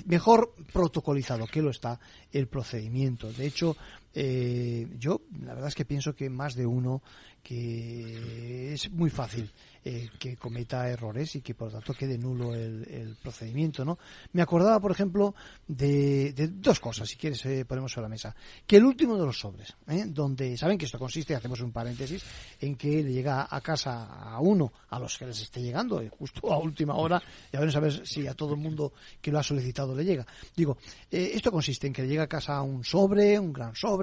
[0.07, 1.99] mejor protocolizado que lo está
[2.33, 3.33] el procedimiento.
[3.33, 3.77] De hecho,
[4.15, 7.03] eh, yo la verdad es que pienso que más de uno
[7.43, 9.51] que es muy fácil
[9.85, 13.99] eh, que cometa errores y que por lo tanto quede nulo el, procedimiento, ¿no?
[14.33, 15.35] Me acordaba, por ejemplo,
[15.67, 18.37] de, dos cosas, si quieres eh, ponemos sobre la mesa.
[18.67, 20.05] Que el último de los sobres, ¿eh?
[20.09, 22.23] donde, saben que esto consiste, hacemos un paréntesis,
[22.61, 26.53] en que le llega a casa a uno, a los que les esté llegando, justo
[26.53, 28.93] a última hora, y a ver si a todo el mundo
[29.23, 30.27] que lo ha solicitado le llega.
[30.55, 30.77] Digo,
[31.11, 33.98] esto consiste en que le llega a casa un sobre, un gran sobre,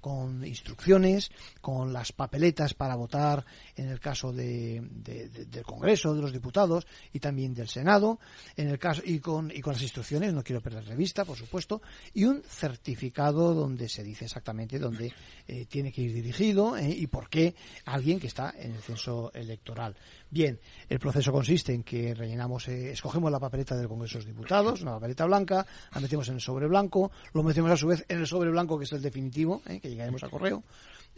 [0.00, 1.30] con instrucciones,
[1.60, 3.44] con las papeletas para votar
[3.76, 8.18] en el caso de del Congreso, de los diputados y también del Senado,
[8.56, 11.82] en el caso y con y con las instrucciones, no quiero perder revista, por supuesto,
[12.12, 15.12] y un certificado donde se dice exactamente dónde
[15.46, 17.54] eh, tiene que ir dirigido eh, y por qué
[17.84, 19.96] alguien que está en el censo electoral.
[20.34, 24.34] Bien, el proceso consiste en que rellenamos, eh, escogemos la papeleta del Congreso de los
[24.34, 28.04] Diputados, una papeleta blanca, la metemos en el sobre blanco, lo metemos a su vez
[28.08, 30.64] en el sobre blanco que es el definitivo, que llegaremos a correo,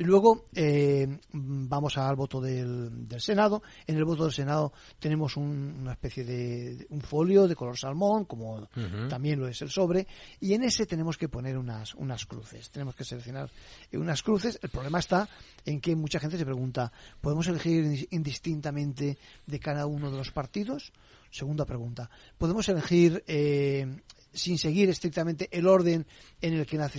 [0.05, 3.63] luego eh, vamos al voto del, del, Senado.
[3.87, 8.69] En el voto del Senado tenemos una especie de un folio de color salmón, como
[9.09, 10.07] también lo es el sobre,
[10.41, 12.71] y en ese tenemos que poner unas, unas cruces.
[12.71, 13.51] Tenemos que seleccionar
[13.93, 14.59] unas cruces.
[14.63, 15.29] El problema está
[15.65, 20.93] en que mucha gente se pregunta, ¿podemos elegir indistintamente de cada uno de los partidos?
[21.31, 24.01] Segunda pregunta, ¿podemos elegir eh,
[24.37, 26.07] sin seguir estrictamente el orden
[26.40, 26.92] en el que las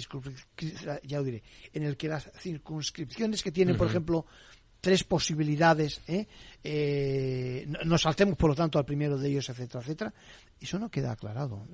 [1.03, 4.25] ya diré, en el que las circunscripciones que tienen, por ejemplo,
[4.81, 6.27] tres posibilidades, ¿eh?
[6.63, 10.13] Eh, nos saltemos por lo tanto al primero de ellos, etcétera, etcétera.
[10.59, 11.67] Eso no queda aclarado.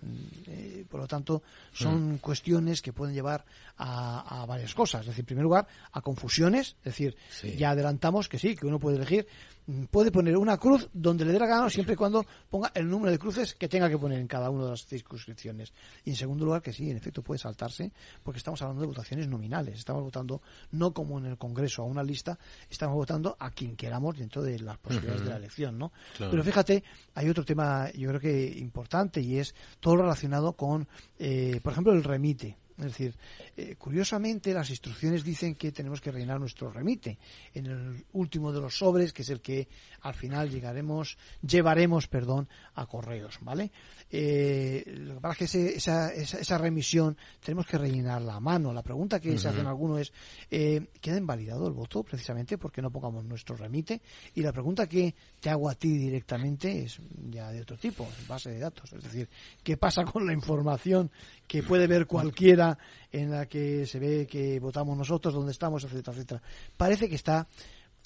[0.47, 2.17] Eh, por lo tanto, son mm.
[2.17, 3.45] cuestiones que pueden llevar
[3.77, 5.01] a, varias cosas.
[5.01, 6.75] Es decir, en primer lugar, a confusiones.
[6.79, 7.15] Es decir,
[7.57, 9.25] ya adelantamos que sí, que uno puede elegir,
[9.62, 12.89] mm, puede poner una cruz donde le dé la gana siempre y cuando ponga el
[12.89, 15.73] número de cruces que tenga que poner en cada una de las circunscripciones.
[16.03, 17.91] Y en segundo lugar, que sí, en efecto puede saltarse,
[18.23, 19.77] porque estamos hablando de votaciones nominales.
[19.77, 22.37] Estamos votando no como en el Congreso a una lista,
[22.69, 25.91] estamos votando a quien queramos dentro de las posibilidades de la elección, ¿no?
[26.17, 26.83] Pero fíjate,
[27.15, 31.93] hay otro tema, yo creo que importante y es todo relacionado con, eh, por ejemplo,
[31.93, 32.57] el remite.
[32.77, 33.15] Es decir,
[33.55, 37.19] eh, curiosamente las instrucciones dicen que tenemos que rellenar nuestro remite
[37.53, 39.67] en el último de los sobres, que es el que
[40.01, 43.71] al final llegaremos, llevaremos, perdón, a correos, ¿vale?
[44.09, 48.73] Eh, lo que pasa es que esa, esa, remisión tenemos que rellenarla a mano.
[48.73, 50.13] La pregunta que se hacen algunos es,
[50.49, 54.01] eh, ¿queda invalidado el voto precisamente porque no pongamos nuestro remite?
[54.33, 58.49] Y la pregunta que te hago a ti directamente es ya de otro tipo, base
[58.51, 58.91] de datos.
[58.93, 59.29] Es decir,
[59.63, 61.11] ¿qué pasa con la información
[61.47, 62.62] que puede ver cualquiera
[63.11, 66.41] en la que se ve que votamos nosotros, dónde estamos, etcétera, etcétera.
[66.77, 67.47] Parece que está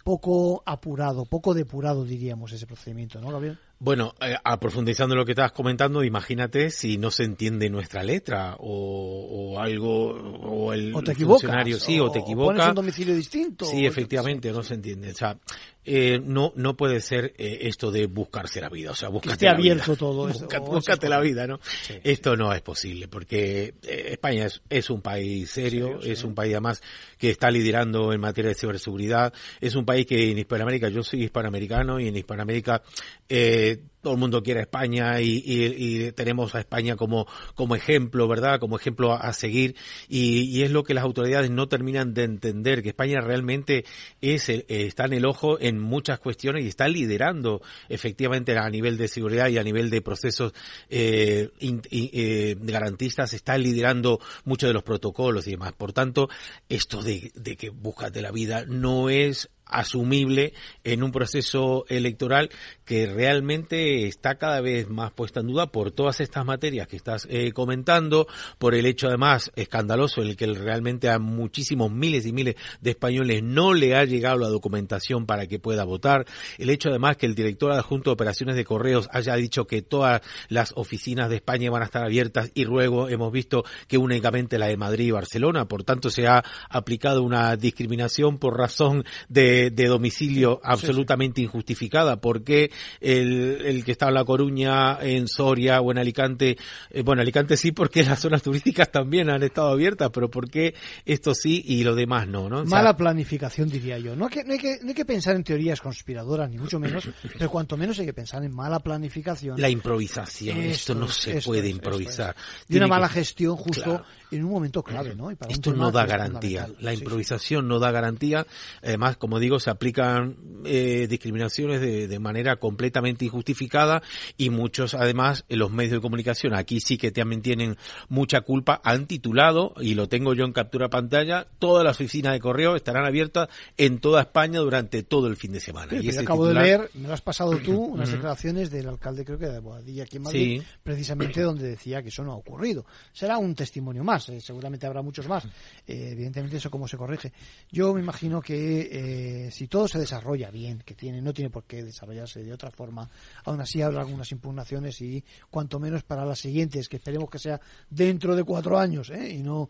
[0.03, 3.59] poco apurado, poco depurado, diríamos, ese procedimiento, ¿no, Gabriel?
[3.79, 8.55] Bueno, eh, profundizando en lo que estabas comentando, imagínate si no se entiende nuestra letra
[8.57, 12.55] o, algo, o el o te funcionario, sí, o, te equivocas.
[12.55, 13.65] Pones un domicilio distinto.
[13.65, 15.11] Sí, efectivamente, no se entiende.
[15.11, 15.37] O sea,
[15.85, 18.91] eh, no, no puede ser eh, esto de buscarse la vida.
[18.91, 20.47] O sea, búscate que abierto todo eso.
[20.65, 21.59] búscate la vida, ¿no?
[22.03, 26.81] Esto no es posible porque España es, es, un país serio, es un país además
[27.19, 29.33] que está liderando en materia de ciberseguridad.
[29.61, 32.81] Es un país que en Hispanoamérica, yo soy hispanoamericano y en Hispanoamérica
[33.29, 33.66] eh,
[34.01, 38.57] todo el mundo quiere España y, tenemos a España como, como ejemplo, ¿verdad?
[38.57, 39.75] Como ejemplo a, seguir
[40.07, 43.83] y, es lo que las autoridades no terminan de entender, que España realmente
[44.21, 48.97] es, eh, está en el ojo en muchas cuestiones y está liderando efectivamente a nivel
[48.97, 50.53] de seguridad y a nivel de procesos
[50.89, 55.73] eh, eh, garantistas, está liderando muchos de los protocolos y demás.
[55.73, 56.29] Por tanto,
[56.69, 60.53] esto de, de que búscate la vida no es asumible
[60.83, 62.49] en un proceso electoral
[62.85, 67.27] que realmente está cada vez más puesta en duda por todas estas materias que estás
[67.29, 72.33] eh, comentando, por el hecho además escandaloso en el que realmente a muchísimos miles y
[72.33, 76.25] miles de españoles no le ha llegado la documentación para que pueda votar,
[76.57, 80.21] el hecho además que el director adjunto de operaciones de correos haya dicho que todas
[80.49, 84.67] las oficinas de España van a estar abiertas y luego hemos visto que únicamente la
[84.67, 89.87] de Madrid y Barcelona, por tanto se ha aplicado una discriminación por razón de de,
[89.87, 92.19] domicilio absolutamente injustificada.
[92.19, 96.57] ¿Por qué el, el, que está en La Coruña, en Soria o en Alicante,
[96.91, 100.75] eh, bueno, Alicante sí porque las zonas turísticas también han estado abiertas, pero ¿por qué
[101.05, 102.49] esto sí y lo demás no?
[102.49, 102.65] ¿no?
[102.65, 104.15] Mala planificación, diría yo.
[104.15, 106.79] No hay, que, no, hay que, no hay que pensar en teorías conspiradoras, ni mucho
[106.79, 109.59] menos, pero cuanto menos hay que pensar en mala planificación.
[109.59, 112.35] La improvisación, esto, no se puede improvisar.
[112.67, 115.31] Y una mala gestión justo en un momento clave, ¿no?
[115.31, 116.67] Esto no da garantía.
[116.79, 118.45] La improvisación no da garantía.
[118.81, 120.35] Además, como digo, se aplican
[120.65, 124.01] eh, discriminaciones de, de, manera completamente injustificada
[124.37, 127.77] y muchos, además, en los medios de comunicación, aquí sí que también tienen
[128.09, 132.39] mucha culpa, han titulado, y lo tengo yo en captura pantalla, todas las oficinas de
[132.39, 135.93] correo estarán abiertas en toda España durante todo el fin de semana.
[135.99, 139.39] y este acabo de leer, me lo has pasado tú, unas declaraciones del alcalde, creo
[139.39, 142.85] que de Boadilla aquí en Madrid, precisamente donde decía que eso no ha ocurrido.
[143.13, 145.45] Será un testimonio más eh, seguramente habrá muchos más.
[145.85, 147.31] Eh, evidentemente eso cómo se corrige.
[147.71, 148.89] Yo me imagino que
[149.37, 152.71] eh, si todo se desarrolla bien, que tiene no tiene por qué desarrollarse de otra
[152.71, 153.09] forma,
[153.45, 157.59] aún así habrá algunas impugnaciones y cuanto menos para las siguientes, que esperemos que sea
[157.89, 159.69] dentro de cuatro años y no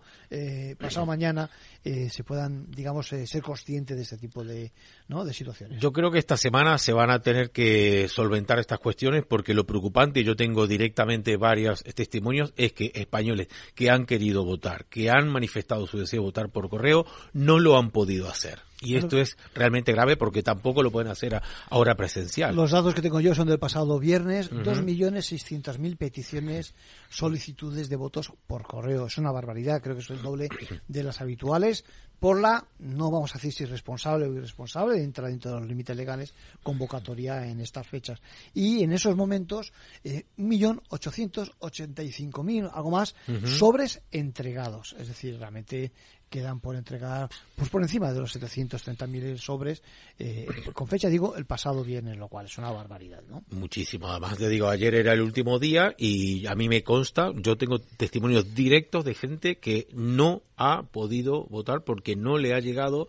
[0.80, 1.50] pasado mañana,
[1.84, 4.72] se puedan, digamos, ser conscientes de este tipo de,
[5.08, 5.24] ¿no?
[5.24, 5.80] de situaciones.
[5.80, 9.66] Yo creo que esta semana se van a tener que solventar estas cuestiones porque lo
[9.66, 15.30] preocupante, yo tengo directamente varios testimonios, es que españoles que han querido votar, que han
[15.30, 18.60] manifestado su deseo de votar por correo, no lo han podido hacer.
[18.80, 22.56] Y esto es realmente grave porque tampoco lo pueden hacer ahora presencial.
[22.56, 26.76] Los datos que tengo yo son del pasado viernes, dos millones seiscientos mil peticiones,
[27.10, 29.08] solicitudes de votos por correo.
[29.08, 30.50] Es una barbaridad, creo que es el doble
[30.88, 31.86] de las habituales
[32.20, 35.96] por la, no vamos a decir si responsable o irresponsable, entra dentro de los límites
[35.96, 38.20] legales, convocatoria en estas fechas.
[38.56, 39.72] Y en esos momentos,
[40.04, 43.16] eh, un millón ochocientos ochenta y cinco mil, algo más,
[43.46, 44.96] sobres entregados.
[45.00, 45.92] Es decir, realmente
[46.30, 49.82] quedan por entregar pues por encima de los 730.000 sobres
[50.20, 54.08] eh, con fecha digo el pasado viernes lo cual es una barbaridad no muchísimo.
[54.08, 57.80] Además te digo ayer era el último día y a mí me consta yo tengo
[57.80, 63.08] testimonios directos de gente que no ha podido votar porque no le ha llegado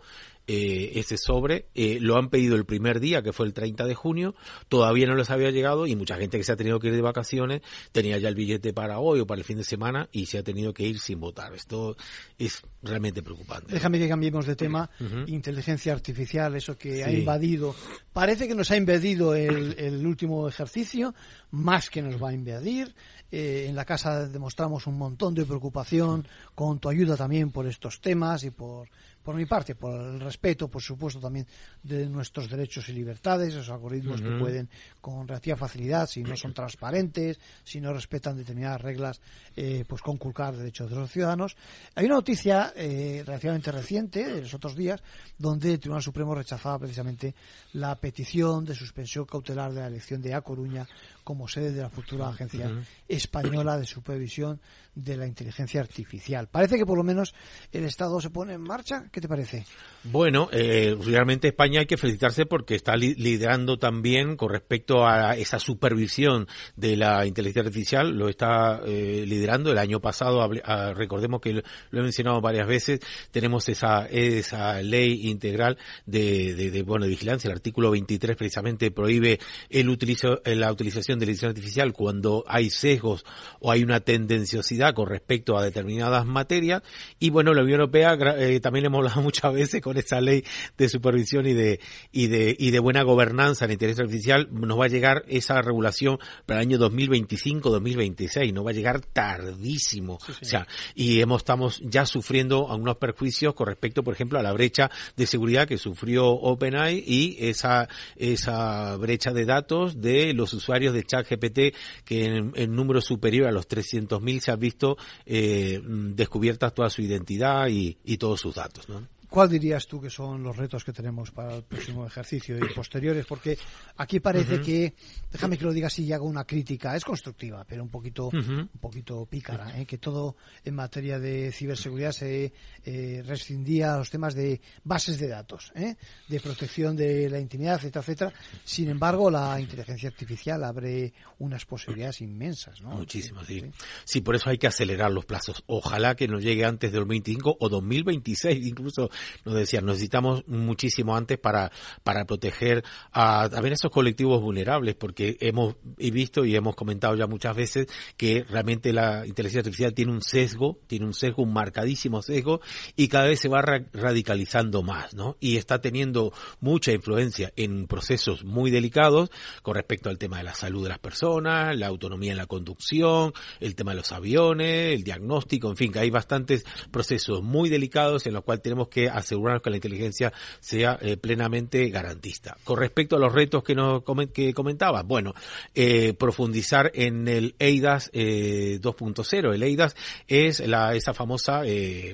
[0.50, 1.66] eh, ese sobre.
[1.74, 4.34] Eh, lo han pedido el primer día, que fue el 30 de junio,
[4.68, 7.02] todavía no les había llegado y mucha gente que se ha tenido que ir de
[7.02, 7.60] vacaciones
[7.92, 10.42] tenía ya el billete para hoy o para el fin de semana y se ha
[10.42, 11.52] tenido que ir sin votar.
[11.52, 11.98] Esto
[12.38, 13.74] es realmente preocupante.
[13.74, 14.88] Déjame que cambiemos de tema.
[15.26, 17.74] Inteligencia artificial, eso que ha invadido.
[18.14, 21.14] Parece que nos ha invadido el, último ejercicio,
[21.50, 22.94] más que nos va a invadir.
[23.30, 28.00] Eh, en la casa demostramos un montón de preocupación con tu ayuda también por estos
[28.00, 28.88] temas y por
[29.28, 31.46] por mi parte, por el respeto, por supuesto, también
[31.82, 34.70] de nuestros derechos y libertades, esos algoritmos que pueden
[35.02, 39.20] con relativa facilidad, si no son transparentes, si no respetan determinadas reglas,
[39.54, 41.58] eh, pues conculcar derechos de los ciudadanos.
[41.94, 45.02] Hay una noticia eh, relativamente reciente, de los otros días,
[45.36, 47.34] donde el Tribunal Supremo rechazaba precisamente
[47.74, 50.88] la petición de suspensión cautelar de la elección de A Coruña
[51.22, 52.70] como sede de la futura Agencia
[53.06, 54.58] Española de Supervisión
[54.94, 56.48] de la Inteligencia Artificial.
[56.48, 57.34] Parece que por lo menos
[57.70, 59.08] el Estado se pone en marcha.
[59.18, 59.64] ¿Qué te parece?
[60.04, 65.58] Bueno, eh, realmente España hay que felicitarse porque está liderando también con respecto a esa
[65.58, 66.46] supervisión
[66.76, 69.72] de la inteligencia artificial, lo está eh, liderando.
[69.72, 71.62] El año pasado, ah, recordemos que lo,
[71.92, 73.00] he mencionado varias veces,
[73.32, 77.48] tenemos esa, esa ley integral de, de, bueno, vigilancia.
[77.48, 83.24] El artículo 23 precisamente prohíbe el utilizo, la utilización de inteligencia artificial cuando hay sesgos
[83.58, 86.82] o hay una tendenciosidad con respecto a determinadas materias.
[87.18, 90.44] Y bueno, la Unión Europea eh, también le hemos hablado muchas veces con esta ley
[90.76, 91.80] de supervisión y de,
[92.12, 94.48] y de, y de buena gobernanza en inteligencia artificial.
[94.50, 98.52] Nos va a llegar esa regulación para el año 2025-2026.
[98.52, 100.18] No va a llegar tardísimo.
[100.28, 104.52] O sea, y hemos, estamos ya sufriendo algunos perjuicios con respecto, por ejemplo, a la
[104.52, 110.94] brecha de seguridad que sufrió OpenAI y esa, esa brecha de datos de los usuarios
[110.94, 111.74] de ChatGPT,
[112.04, 114.96] que en, número superior a los 300.000 se ha visto
[115.26, 118.87] eh, descubiertas toda su identidad y, y todos sus datos.
[119.28, 123.26] ¿Cuál dirías tú que son los retos que tenemos para el próximo ejercicio y posteriores?
[123.26, 123.58] Porque
[123.98, 124.94] aquí parece que,
[125.30, 128.70] déjame que lo diga así y hago una crítica, es constructiva, pero un poquito, un
[128.80, 129.84] poquito pícara, ¿eh?
[129.84, 132.52] que todo en materia de ciberseguridad se
[132.84, 135.96] eh, rescindía a los temas de bases de datos, ¿eh?
[136.26, 138.32] de protección de la intimidad, etcétera, etcétera.
[138.64, 142.90] Sin embargo, la inteligencia artificial abre unas posibilidades inmensas, ¿no?
[142.90, 143.62] Muchísimas, sí.
[144.04, 145.62] Sí, por eso hay que acelerar los plazos.
[145.66, 149.10] Ojalá que nos llegue antes del 2025 o 2026 incluso
[149.44, 151.70] nos decían, necesitamos muchísimo antes para,
[152.02, 157.56] para proteger a también esos colectivos vulnerables, porque hemos visto y hemos comentado ya muchas
[157.56, 162.60] veces que realmente la inteligencia artificial tiene un sesgo, tiene un sesgo, un marcadísimo sesgo,
[162.96, 165.36] y cada vez se va radicalizando más, ¿no?
[165.40, 169.30] Y está teniendo mucha influencia en procesos muy delicados
[169.62, 173.32] con respecto al tema de la salud de las personas, la autonomía en la conducción,
[173.60, 178.26] el tema de los aviones, el diagnóstico, en fin, que hay bastantes procesos muy delicados
[178.26, 182.56] en los cuales tenemos que asegurarnos que la inteligencia sea eh, plenamente garantista.
[182.64, 184.02] Con respecto a los retos que nos
[184.32, 185.34] que comentaba, bueno,
[185.74, 189.52] eh, profundizar en el EIDAS 2.0.
[189.52, 189.96] Eh, el EIDAS
[190.26, 191.62] es la, esa famosa,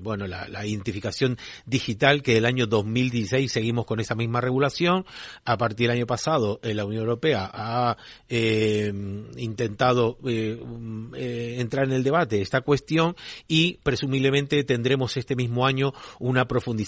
[0.02, 1.36] bueno, la, identificación
[1.66, 5.04] digital que del año 2016 seguimos con esa misma regulación.
[5.44, 7.96] A partir del año pasado, la Unión Europea ha
[8.28, 13.14] intentado entrar en el debate esta cuestión
[13.46, 16.83] y presumiblemente tendremos este mismo año una profundización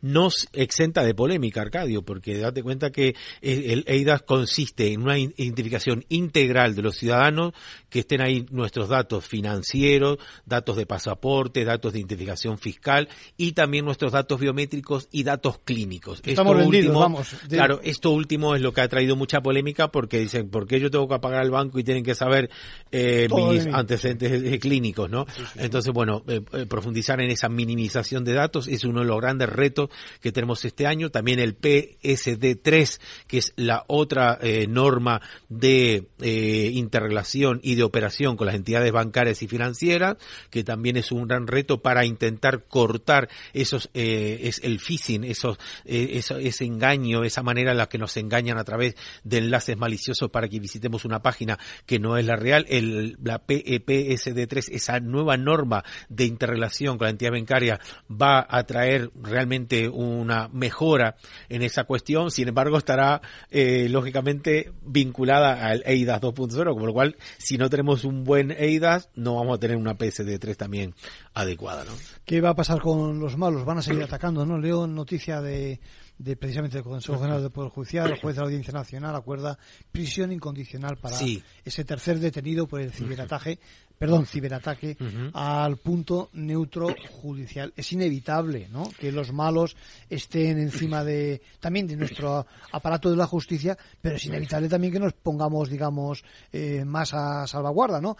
[0.00, 6.04] no exenta de polémica, Arcadio, porque date cuenta que el EIDAS consiste en una identificación
[6.08, 7.52] integral de los ciudadanos,
[7.88, 13.84] que estén ahí nuestros datos financieros, datos de pasaporte, datos de identificación fiscal y también
[13.84, 16.20] nuestros datos biométricos y datos clínicos.
[16.24, 17.28] Estamos esto último, vamos.
[17.48, 20.90] Claro, esto último es lo que ha traído mucha polémica porque dicen, ¿por qué yo
[20.90, 22.50] tengo que pagar al banco y tienen que saber
[22.90, 25.26] eh, mis antecedentes clínicos, no?
[25.56, 29.48] Entonces, bueno, eh, eh, profundizar en esa minimización de datos es uno de los grandes
[29.48, 29.90] retos
[30.20, 31.10] que tenemos este año.
[31.10, 38.36] También el PSD3, que es la otra eh, norma de eh, interrelación y de operación
[38.36, 40.16] con las entidades bancarias y financieras,
[40.50, 45.58] que también es un gran reto para intentar cortar esos, eh, es el phishing, esos,
[45.84, 48.94] ese engaño, esa manera en la que nos engañan a través
[49.24, 52.66] de enlaces maliciosos para que visitemos una página que no es la real.
[52.68, 59.07] El, la PEPSD3, esa nueva norma de interrelación con la entidad bancaria va a traer
[59.14, 61.16] realmente una mejora
[61.48, 67.16] en esa cuestión, sin embargo estará eh, lógicamente vinculada al EIDAS 2.0, con lo cual
[67.38, 70.94] si no tenemos un buen EIDAS no vamos a tener una PSD3 también
[71.34, 71.84] adecuada.
[71.84, 71.92] ¿no?
[72.24, 73.64] ¿Qué va a pasar con los malos?
[73.64, 74.58] Van a seguir atacando, ¿no?
[74.58, 75.80] Leo noticia de
[76.18, 79.58] de precisamente del Consejo General del Poder Judicial, el juez de la Audiencia Nacional acuerda
[79.92, 81.16] prisión incondicional para
[81.64, 83.60] ese tercer detenido por el ciberataque,
[83.98, 84.96] perdón, ciberataque
[85.34, 87.72] al punto neutro judicial.
[87.76, 88.88] Es inevitable, ¿no?
[88.98, 89.76] Que los malos
[90.08, 95.00] estén encima de también de nuestro aparato de la justicia, pero es inevitable también que
[95.00, 98.16] nos pongamos, digamos, eh, más a salvaguarda, ¿no?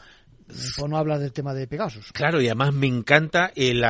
[0.49, 2.11] Pues no habla del tema de Pegasus.
[2.13, 3.85] Claro, y además me encanta el,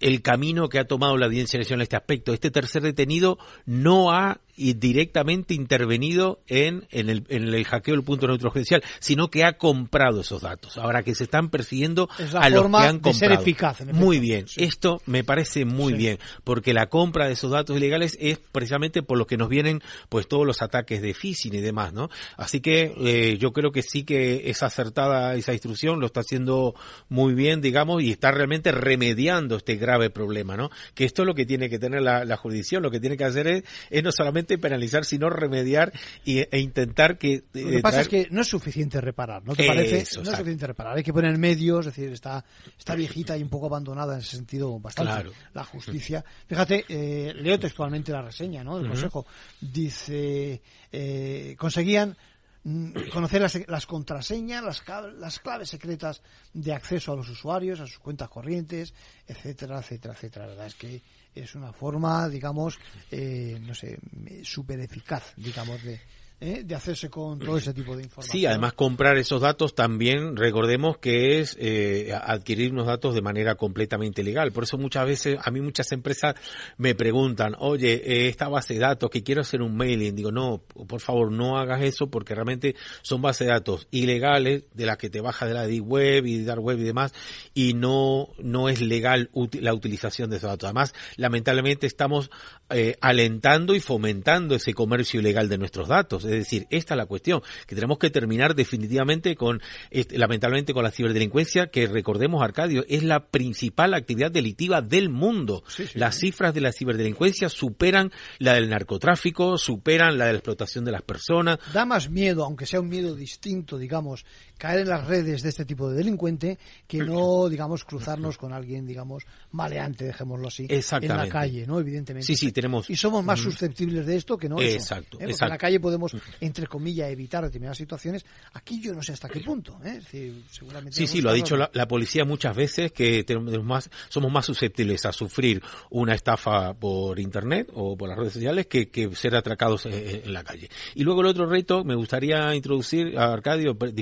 [0.00, 2.34] el camino que ha tomado la Audiencia Nacional en este aspecto.
[2.34, 8.04] Este tercer detenido no ha y directamente intervenido en, en, el, en el hackeo del
[8.04, 10.78] punto neutro judicial, sino que ha comprado esos datos.
[10.78, 13.34] Ahora que se están persiguiendo a los que han comprado.
[13.34, 18.16] eficaz, muy bien, esto me parece muy bien, porque la compra de esos datos ilegales
[18.20, 21.92] es precisamente por lo que nos vienen pues todos los ataques de phishing y demás,
[21.92, 22.10] ¿no?
[22.36, 26.74] Así que eh, yo creo que sí que es acertada esa instrucción, lo está haciendo
[27.08, 30.70] muy bien, digamos, y está realmente remediando este grave problema, ¿no?
[30.94, 33.24] Que esto es lo que tiene que tener la, la jurisdicción, lo que tiene que
[33.24, 35.92] hacer es, es no solamente penalizar, sino remediar
[36.24, 37.44] y, e intentar que...
[37.52, 39.54] Lo que eh, pasa traer- es que no es suficiente reparar, ¿no?
[39.54, 39.98] ¿Te parece?
[39.98, 42.44] Eso, no es suficiente reparar, hay que poner medios, es decir, está,
[42.78, 45.32] está viejita y un poco abandonada en ese sentido bastante Claro.
[45.52, 46.24] la justicia.
[46.46, 48.78] Fíjate, eh, leo textualmente la reseña, ¿no?
[48.78, 48.88] Del.
[48.88, 49.26] Consejo.
[49.60, 52.16] Dice, eh, conseguían
[52.62, 54.82] mm, conocer las, las contraseñas, las,
[55.18, 56.22] las claves secretas
[56.52, 58.94] de acceso a los usuarios, a sus cuentas corrientes,
[59.26, 60.44] etcétera, etcétera, etcétera.
[60.46, 61.02] La verdad es que
[61.34, 62.78] es una forma, digamos,
[63.10, 63.98] eh, no sé,
[64.42, 66.00] súper eficaz, digamos, de,
[66.40, 66.62] ¿eh?
[66.64, 68.32] de hacerse con todo ese tipo de información.
[68.32, 73.54] Sí, además comprar esos datos también, recordemos que es eh, adquirir unos datos de manera
[73.54, 74.52] completamente legal.
[74.52, 76.34] Por eso muchas veces, a mí muchas empresas
[76.76, 80.58] me preguntan, oye, eh, esta base de datos que quiero hacer un mailing, digo, no,
[80.58, 85.10] por favor, no hagas eso porque realmente son bases de datos ilegales de las que
[85.10, 87.12] te bajas de la deep web y dar web y demás
[87.54, 90.64] y no, no es legal la utilización de esos datos.
[90.64, 92.30] Además, lamentablemente estamos
[92.70, 96.23] eh, alentando y fomentando ese comercio ilegal de nuestros datos.
[96.24, 99.60] Es decir, esta es la cuestión, que tenemos que terminar definitivamente con,
[99.90, 105.64] este, lamentablemente, con la ciberdelincuencia, que recordemos, Arcadio, es la principal actividad delictiva del mundo.
[105.94, 110.92] Las cifras de la ciberdelincuencia superan la del narcotráfico, superan la de la explotación de
[110.92, 111.58] las personas.
[111.72, 114.24] da más miedo, aunque sea un miedo distinto, digamos,
[114.58, 118.86] caer en las redes de este tipo de delincuente que no, digamos, cruzarnos con alguien,
[118.86, 121.80] digamos, maleante, dejémoslo así, en la calle, ¿no?
[121.80, 122.26] Evidentemente.
[122.26, 122.88] Sí, sí, tenemos.
[122.90, 125.10] Y somos más susceptibles de esto que no eso, Exacto, ¿eh?
[125.10, 125.44] Porque exacto.
[125.46, 128.24] en la calle podemos, entre comillas, evitar determinadas situaciones.
[128.52, 129.96] Aquí yo no sé hasta qué punto, ¿eh?
[129.98, 133.24] Es decir, seguramente Sí, en sí, lo ha dicho la, la policía muchas veces que
[133.24, 138.32] tenemos más, somos más susceptibles a sufrir una estafa por internet o por las redes
[138.34, 140.68] sociales que, que ser atracados eh, en la calle.
[140.94, 143.92] Y luego el otro reto, me gustaría introducir, a Arcadio, per-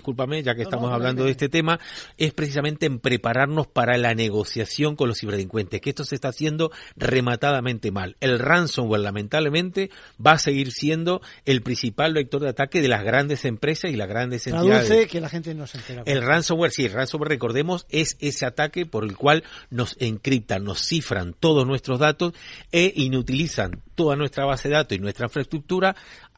[0.42, 1.80] ya que No, estamos no, hablando de este tema,
[2.16, 6.70] es precisamente en prepararnos para la negociación con los ciberdelincuentes, que esto se está haciendo
[6.96, 8.16] rematadamente mal.
[8.20, 9.90] El ransomware, lamentablemente,
[10.24, 14.08] va a seguir siendo el principal vector de ataque de las grandes empresas y las
[14.08, 14.86] grandes entidades.
[14.86, 16.02] Traduce que la gente no se entera.
[16.06, 20.86] El ransomware, sí, el ransomware, recordemos, es ese ataque por el cual nos encriptan, nos
[20.86, 22.32] cifran todos nuestros datos
[22.70, 25.94] e inutilizan toda nuestra base de datos y nuestra infraestructura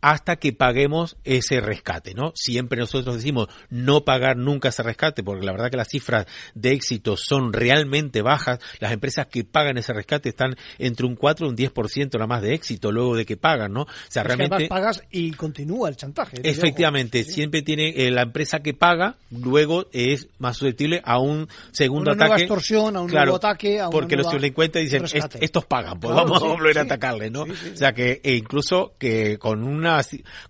[0.06, 2.32] hasta que paguemos ese rescate, ¿no?
[2.34, 6.72] Siempre nosotros decimos no pagar nunca ese rescate, porque la verdad que las cifras de
[6.72, 8.58] éxito son realmente bajas.
[8.80, 12.42] Las empresas que pagan ese rescate están entre un 4 y un 10% nada más
[12.42, 13.82] de éxito luego de que pagan, ¿no?
[13.84, 14.54] O sea, Es que realmente...
[14.56, 16.36] además pagas y continúa el chantaje.
[16.42, 22.10] Efectivamente, siempre tiene eh, la empresa que paga, luego es más susceptible a un segundo
[22.10, 22.42] Una nueva ataque.
[22.42, 25.38] extorsión, a un Claro, nuevo ataque, a porque los nueva delincuentes dicen, rescate.
[25.38, 26.86] "Est- estos pagan, pues Claro, vamos sí, a volver a sí.
[26.88, 27.42] atacarles, ¿no?
[27.44, 29.93] O sea que, e incluso que con una,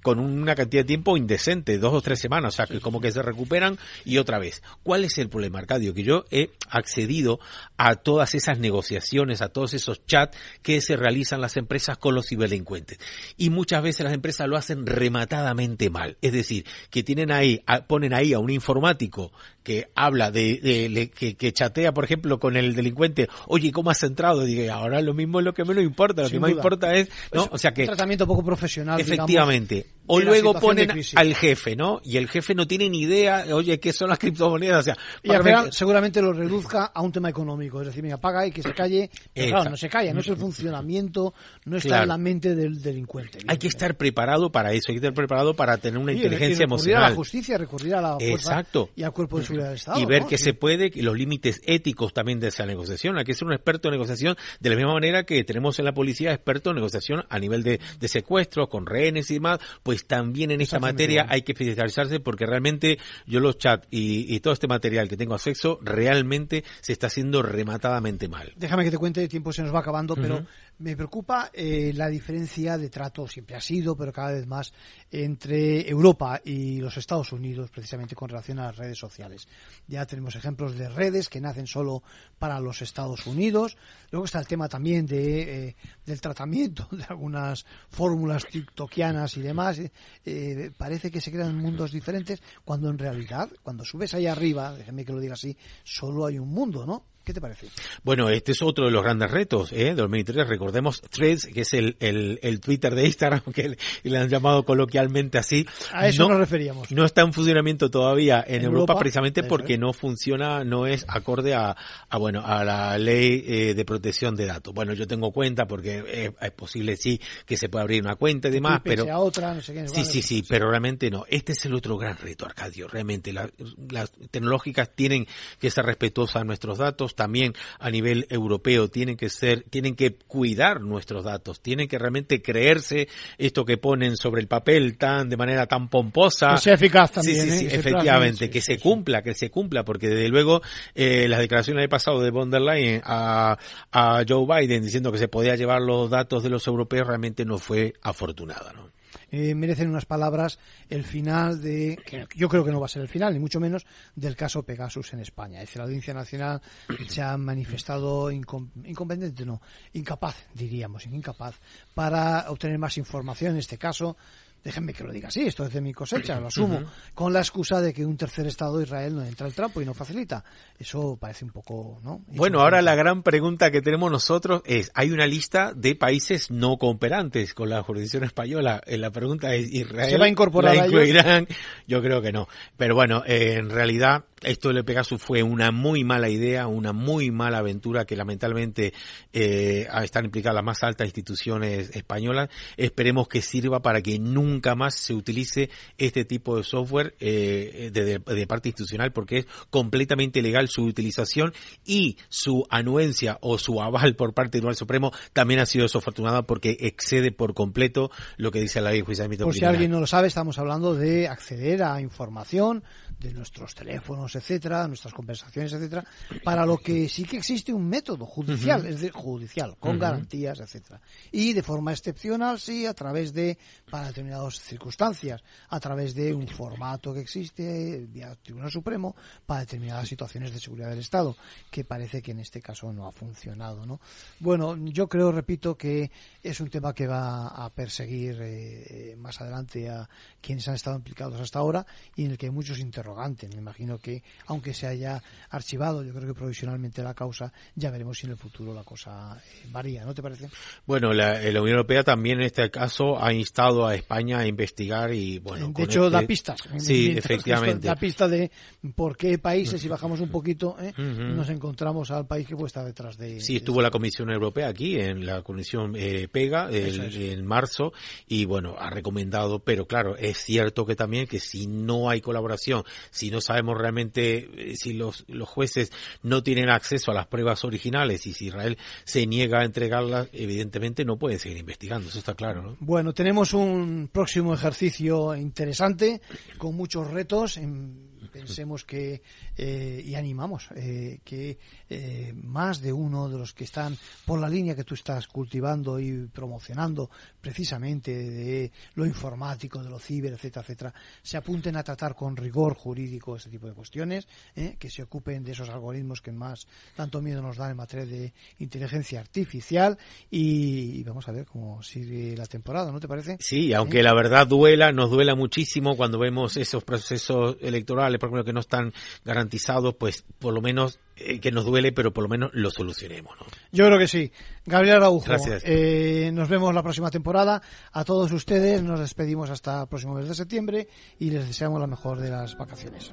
[0.03, 3.13] con una cantidad de tiempo indecente, dos o tres semanas, o sea que como que
[3.13, 4.63] se recuperan y otra vez.
[4.83, 5.95] ¿Cuál es el problema, Arcadio?
[5.95, 7.41] Que yo he accedido
[7.77, 12.27] a todas esas negociaciones, a todos esos chats que se realizan las empresas con los
[12.29, 12.99] ciberdelincuentes.
[13.37, 16.17] Y muchas veces las empresas lo hacen rematadamente mal.
[16.21, 19.33] Es decir, que tienen ahí, ponen ahí a un informático
[19.63, 23.91] que habla de, de- le- que, que chatea, por ejemplo, con el delincuente, oye, ¿cómo
[23.91, 24.45] has entrado?
[24.45, 26.61] Digo, ahora lo mismo es lo que menos importa, lo Sin que más duda.
[26.61, 27.47] importa es, ¿no?
[27.47, 29.34] Pues, o sea que, Un tratamiento poco profesional, efectivamente.
[29.35, 32.01] Digamos, o luego ponen al jefe, ¿no?
[32.05, 34.81] Y el jefe no tiene ni idea, oye, ¿qué son las criptomonedas?
[34.81, 38.19] O sea, Y al final seguramente lo reduzca a un tema económico, es decir, mira,
[38.19, 39.11] paga y que se calle.
[39.33, 41.35] Pero claro, no se calla, no es el funcionamiento,
[41.65, 42.03] no está Claro.
[42.05, 43.39] en la mente del delincuente.
[43.47, 46.19] hay que estar preparado para eso, hay que estar preparado para tener una Y- y
[46.19, 46.65] inteligencia recurrir a
[46.99, 47.11] emocional.
[47.11, 48.91] la justicia, recurrir a la fuerza Exacto.
[48.97, 50.01] y al cuerpo de seguridad del Estado.
[50.01, 50.29] y ver ¿no?
[50.29, 50.45] que Sí.
[50.45, 53.17] se puede y los límites éticos también de esa negociación.
[53.19, 55.93] Hay que ser un experto en negociación de la misma manera que tenemos en la
[55.95, 60.51] policía expertos en negociación a nivel de, de secuestros, con rehenes y demás, pues también
[60.51, 64.67] en esta materia hay que especializarse porque realmente yo los chats y, y todo este
[64.67, 68.53] material que tengo acceso realmente se está haciendo rematadamente mal.
[68.57, 70.45] Déjame que te cuente, el tiempo se nos va acabando, pero
[70.79, 74.73] me preocupa eh, la diferencia de trato, siempre ha sido, pero cada vez más,
[75.11, 79.47] entre Europa y los Estados Unidos, precisamente con relación a las redes sociales.
[79.87, 82.03] Ya tenemos ejemplos de redes que nacen solo
[82.39, 83.77] para los Estados Unidos.
[84.11, 89.81] Luego está el tema también de, eh, del tratamiento de algunas fórmulas tiktokianas y demás.
[90.27, 95.05] Eh, parece que se crean mundos diferentes, cuando en realidad, cuando subes ahí arriba, déjeme
[95.05, 97.05] que lo diga así, solo hay un mundo, ¿no?
[97.25, 97.69] ¿Qué te parece?
[98.03, 99.85] Bueno, este es otro de los grandes retos ¿eh?
[99.85, 100.47] de 2023.
[100.47, 105.39] Recordemos Threads, que es el, el, el Twitter de Instagram, que le, han llamado coloquialmente
[105.39, 105.67] así.
[105.93, 106.91] A eso nos referíamos.
[106.91, 111.75] No está en funcionamiento todavía en, Europa, precisamente porque no funciona, no es acorde a,
[112.11, 114.75] a bueno, a la ley eh, de protección de datos.
[114.75, 118.53] Bueno, yo tengo cuenta porque es, posible sí que se pueda abrir una cuenta y
[118.53, 121.25] demás, pero a otra, no sé qué, sí, sí, sí, pero realmente no.
[121.29, 122.87] Este es el otro gran reto, Arcadio.
[122.87, 125.27] Realmente las tecnológicas tienen
[125.59, 130.17] que ser respetuosas a nuestros datos, también a nivel europeo tienen que ser, tienen que
[130.17, 133.09] cuidar nuestros datos, tienen que realmente creerse
[133.39, 136.55] esto que ponen sobre el papel tan de manera tan pomposa.
[136.55, 137.41] Que sea eficaz también.
[137.41, 137.69] Sí, sí, ¿eh?
[137.73, 140.63] efectivamente, que se cumpla, que se cumpla, porque desde luego
[140.95, 143.59] eh, las declaraciones del pasado de von der Leyen a,
[143.93, 147.59] a Joe Biden diciendo que se podía llevar los datos de los europeos realmente no
[147.59, 148.94] fue afortunada, ¿no?
[149.37, 153.03] Eh, merecen unas palabras el final de, que yo creo que no va a ser
[153.03, 155.59] el final, ni mucho menos, del caso Pegasus en España.
[155.59, 156.63] Es decir, la Audiencia Nacional
[157.09, 159.61] se ha manifestado incompetente, no,
[159.93, 161.57] incapaz, diríamos, incapaz,
[161.95, 164.17] para obtener más información en este caso
[164.65, 166.83] déjenme que lo diga así, esto es de mi cosecha, lo asumo,
[167.15, 169.93] con la excusa de que un tercer Estado, Israel, no entra al trapo y no
[169.93, 170.43] facilita.
[170.79, 172.23] Eso parece un poco, ¿no?
[172.29, 176.79] Bueno, ahora la gran pregunta que tenemos nosotros es, hay una lista de países no
[176.79, 178.81] cooperantes con la jurisdicción española.
[178.87, 181.47] Eh, la pregunta es, ¿Israel ¿Se va a incorporar la incluirán?
[181.87, 182.49] Yo creo que no.
[182.77, 187.31] Pero bueno, eh, en realidad esto de Pegasus fue una muy mala idea, una muy
[187.31, 188.93] mala aventura que lamentablemente
[189.33, 192.51] eh, están implicadas las más altas instituciones españolas.
[192.77, 198.47] Esperemos que sirva para que nunca más se utilice este tipo de software eh, de,
[198.47, 201.53] parte institucional porque es completamente ilegal su utilización
[201.85, 206.43] y su anuencia o su aval por parte del Tribunal Supremo también ha sido desafortunada
[206.43, 210.01] porque excede por completo lo que dice la ley de juicio Por si alguien no
[210.01, 212.83] lo sabe, estamos hablando de acceder a información
[213.19, 216.05] de nuestros teléfonos, etcétera, nuestras conversaciones, etcétera,
[216.43, 221.01] para lo que sí que existe un método judicial, es de, judicial, con garantías, etcétera.
[221.33, 223.59] Y de forma excepcional, sí, a través de,
[223.91, 224.13] para
[224.51, 229.15] circunstancias, a través de un formato que existe vía Tribunal Supremo
[229.47, 231.37] para determinadas situaciones de seguridad del Estado,
[231.71, 234.01] que parece que en este caso no ha funcionado, ¿no?
[234.41, 236.11] Bueno, yo creo, repito, que
[236.43, 240.09] es un tema que va a perseguir eh, más adelante a
[240.41, 241.87] quienes han estado implicados hasta ahora
[242.17, 243.51] y en el que hay muchos interrogantes.
[243.55, 248.19] Me imagino que aunque se haya archivado, yo creo que provisionalmente la causa, ya veremos
[248.19, 250.49] si en el futuro la cosa eh, varía, ¿no te parece?
[250.87, 255.39] Bueno, la, Unión Europea también en este caso ha instado a España a investigar y,
[255.39, 255.73] bueno...
[255.75, 256.59] De hecho, da este pistas.
[256.79, 257.87] Sí, efectivamente.
[257.87, 258.51] Da pista de
[258.95, 260.93] por qué países, si bajamos un poquito, ¿eh?
[260.97, 263.41] nos encontramos al país que puede estar detrás de...
[263.41, 267.93] Sí, estuvo la Comisión Europea aquí, en la Comisión eh, PEGA, en marzo,
[268.27, 272.85] y bueno, ha recomendado, pero claro, es cierto que también que si no hay colaboración,
[273.11, 277.65] si no sabemos realmente eh, si los, los jueces no tienen acceso a las pruebas
[277.65, 282.35] originales y si Israel se niega a entregarlas, evidentemente no puede seguir investigando, eso está
[282.35, 282.63] claro.
[282.63, 282.77] ¿no?
[282.81, 286.23] Bueno, tenemos un próximo ejercicio interesante
[286.57, 287.57] con muchos retos.
[287.57, 289.23] En pensemos que
[289.57, 291.57] eh, y animamos eh, que
[291.89, 296.01] eh, más de uno de los que están por la línea que tú estás cultivando
[296.01, 297.09] y promocionando
[297.41, 302.75] precisamente de lo informático, de lo ciber, etcétera, etcétera, se apunten a tratar con rigor
[302.75, 306.67] jurídico este tipo de cuestiones, que se ocupen de esos algoritmos que más
[306.97, 309.97] tanto miedo nos dan en materia de inteligencia artificial
[310.31, 313.37] y, vamos a ver cómo sigue la temporada, ¿no te parece?
[313.39, 318.45] Sí, aunque la verdad duela, nos duela muchísimo cuando vemos esos procesos electorales, por ejemplo,
[318.45, 318.93] que no están
[319.25, 323.33] garantizados, pues por lo menos eh, que nos duele, pero por lo menos lo solucionemos.
[323.39, 323.47] ¿no?
[323.73, 324.33] Yo creo que sí.
[324.67, 325.27] Gabriel Araujo,
[325.65, 327.63] eh, nos vemos la próxima temporada.
[327.93, 331.87] A todos ustedes nos despedimos hasta el próximo mes de septiembre y les deseamos la
[331.87, 333.13] mejor de las vacaciones.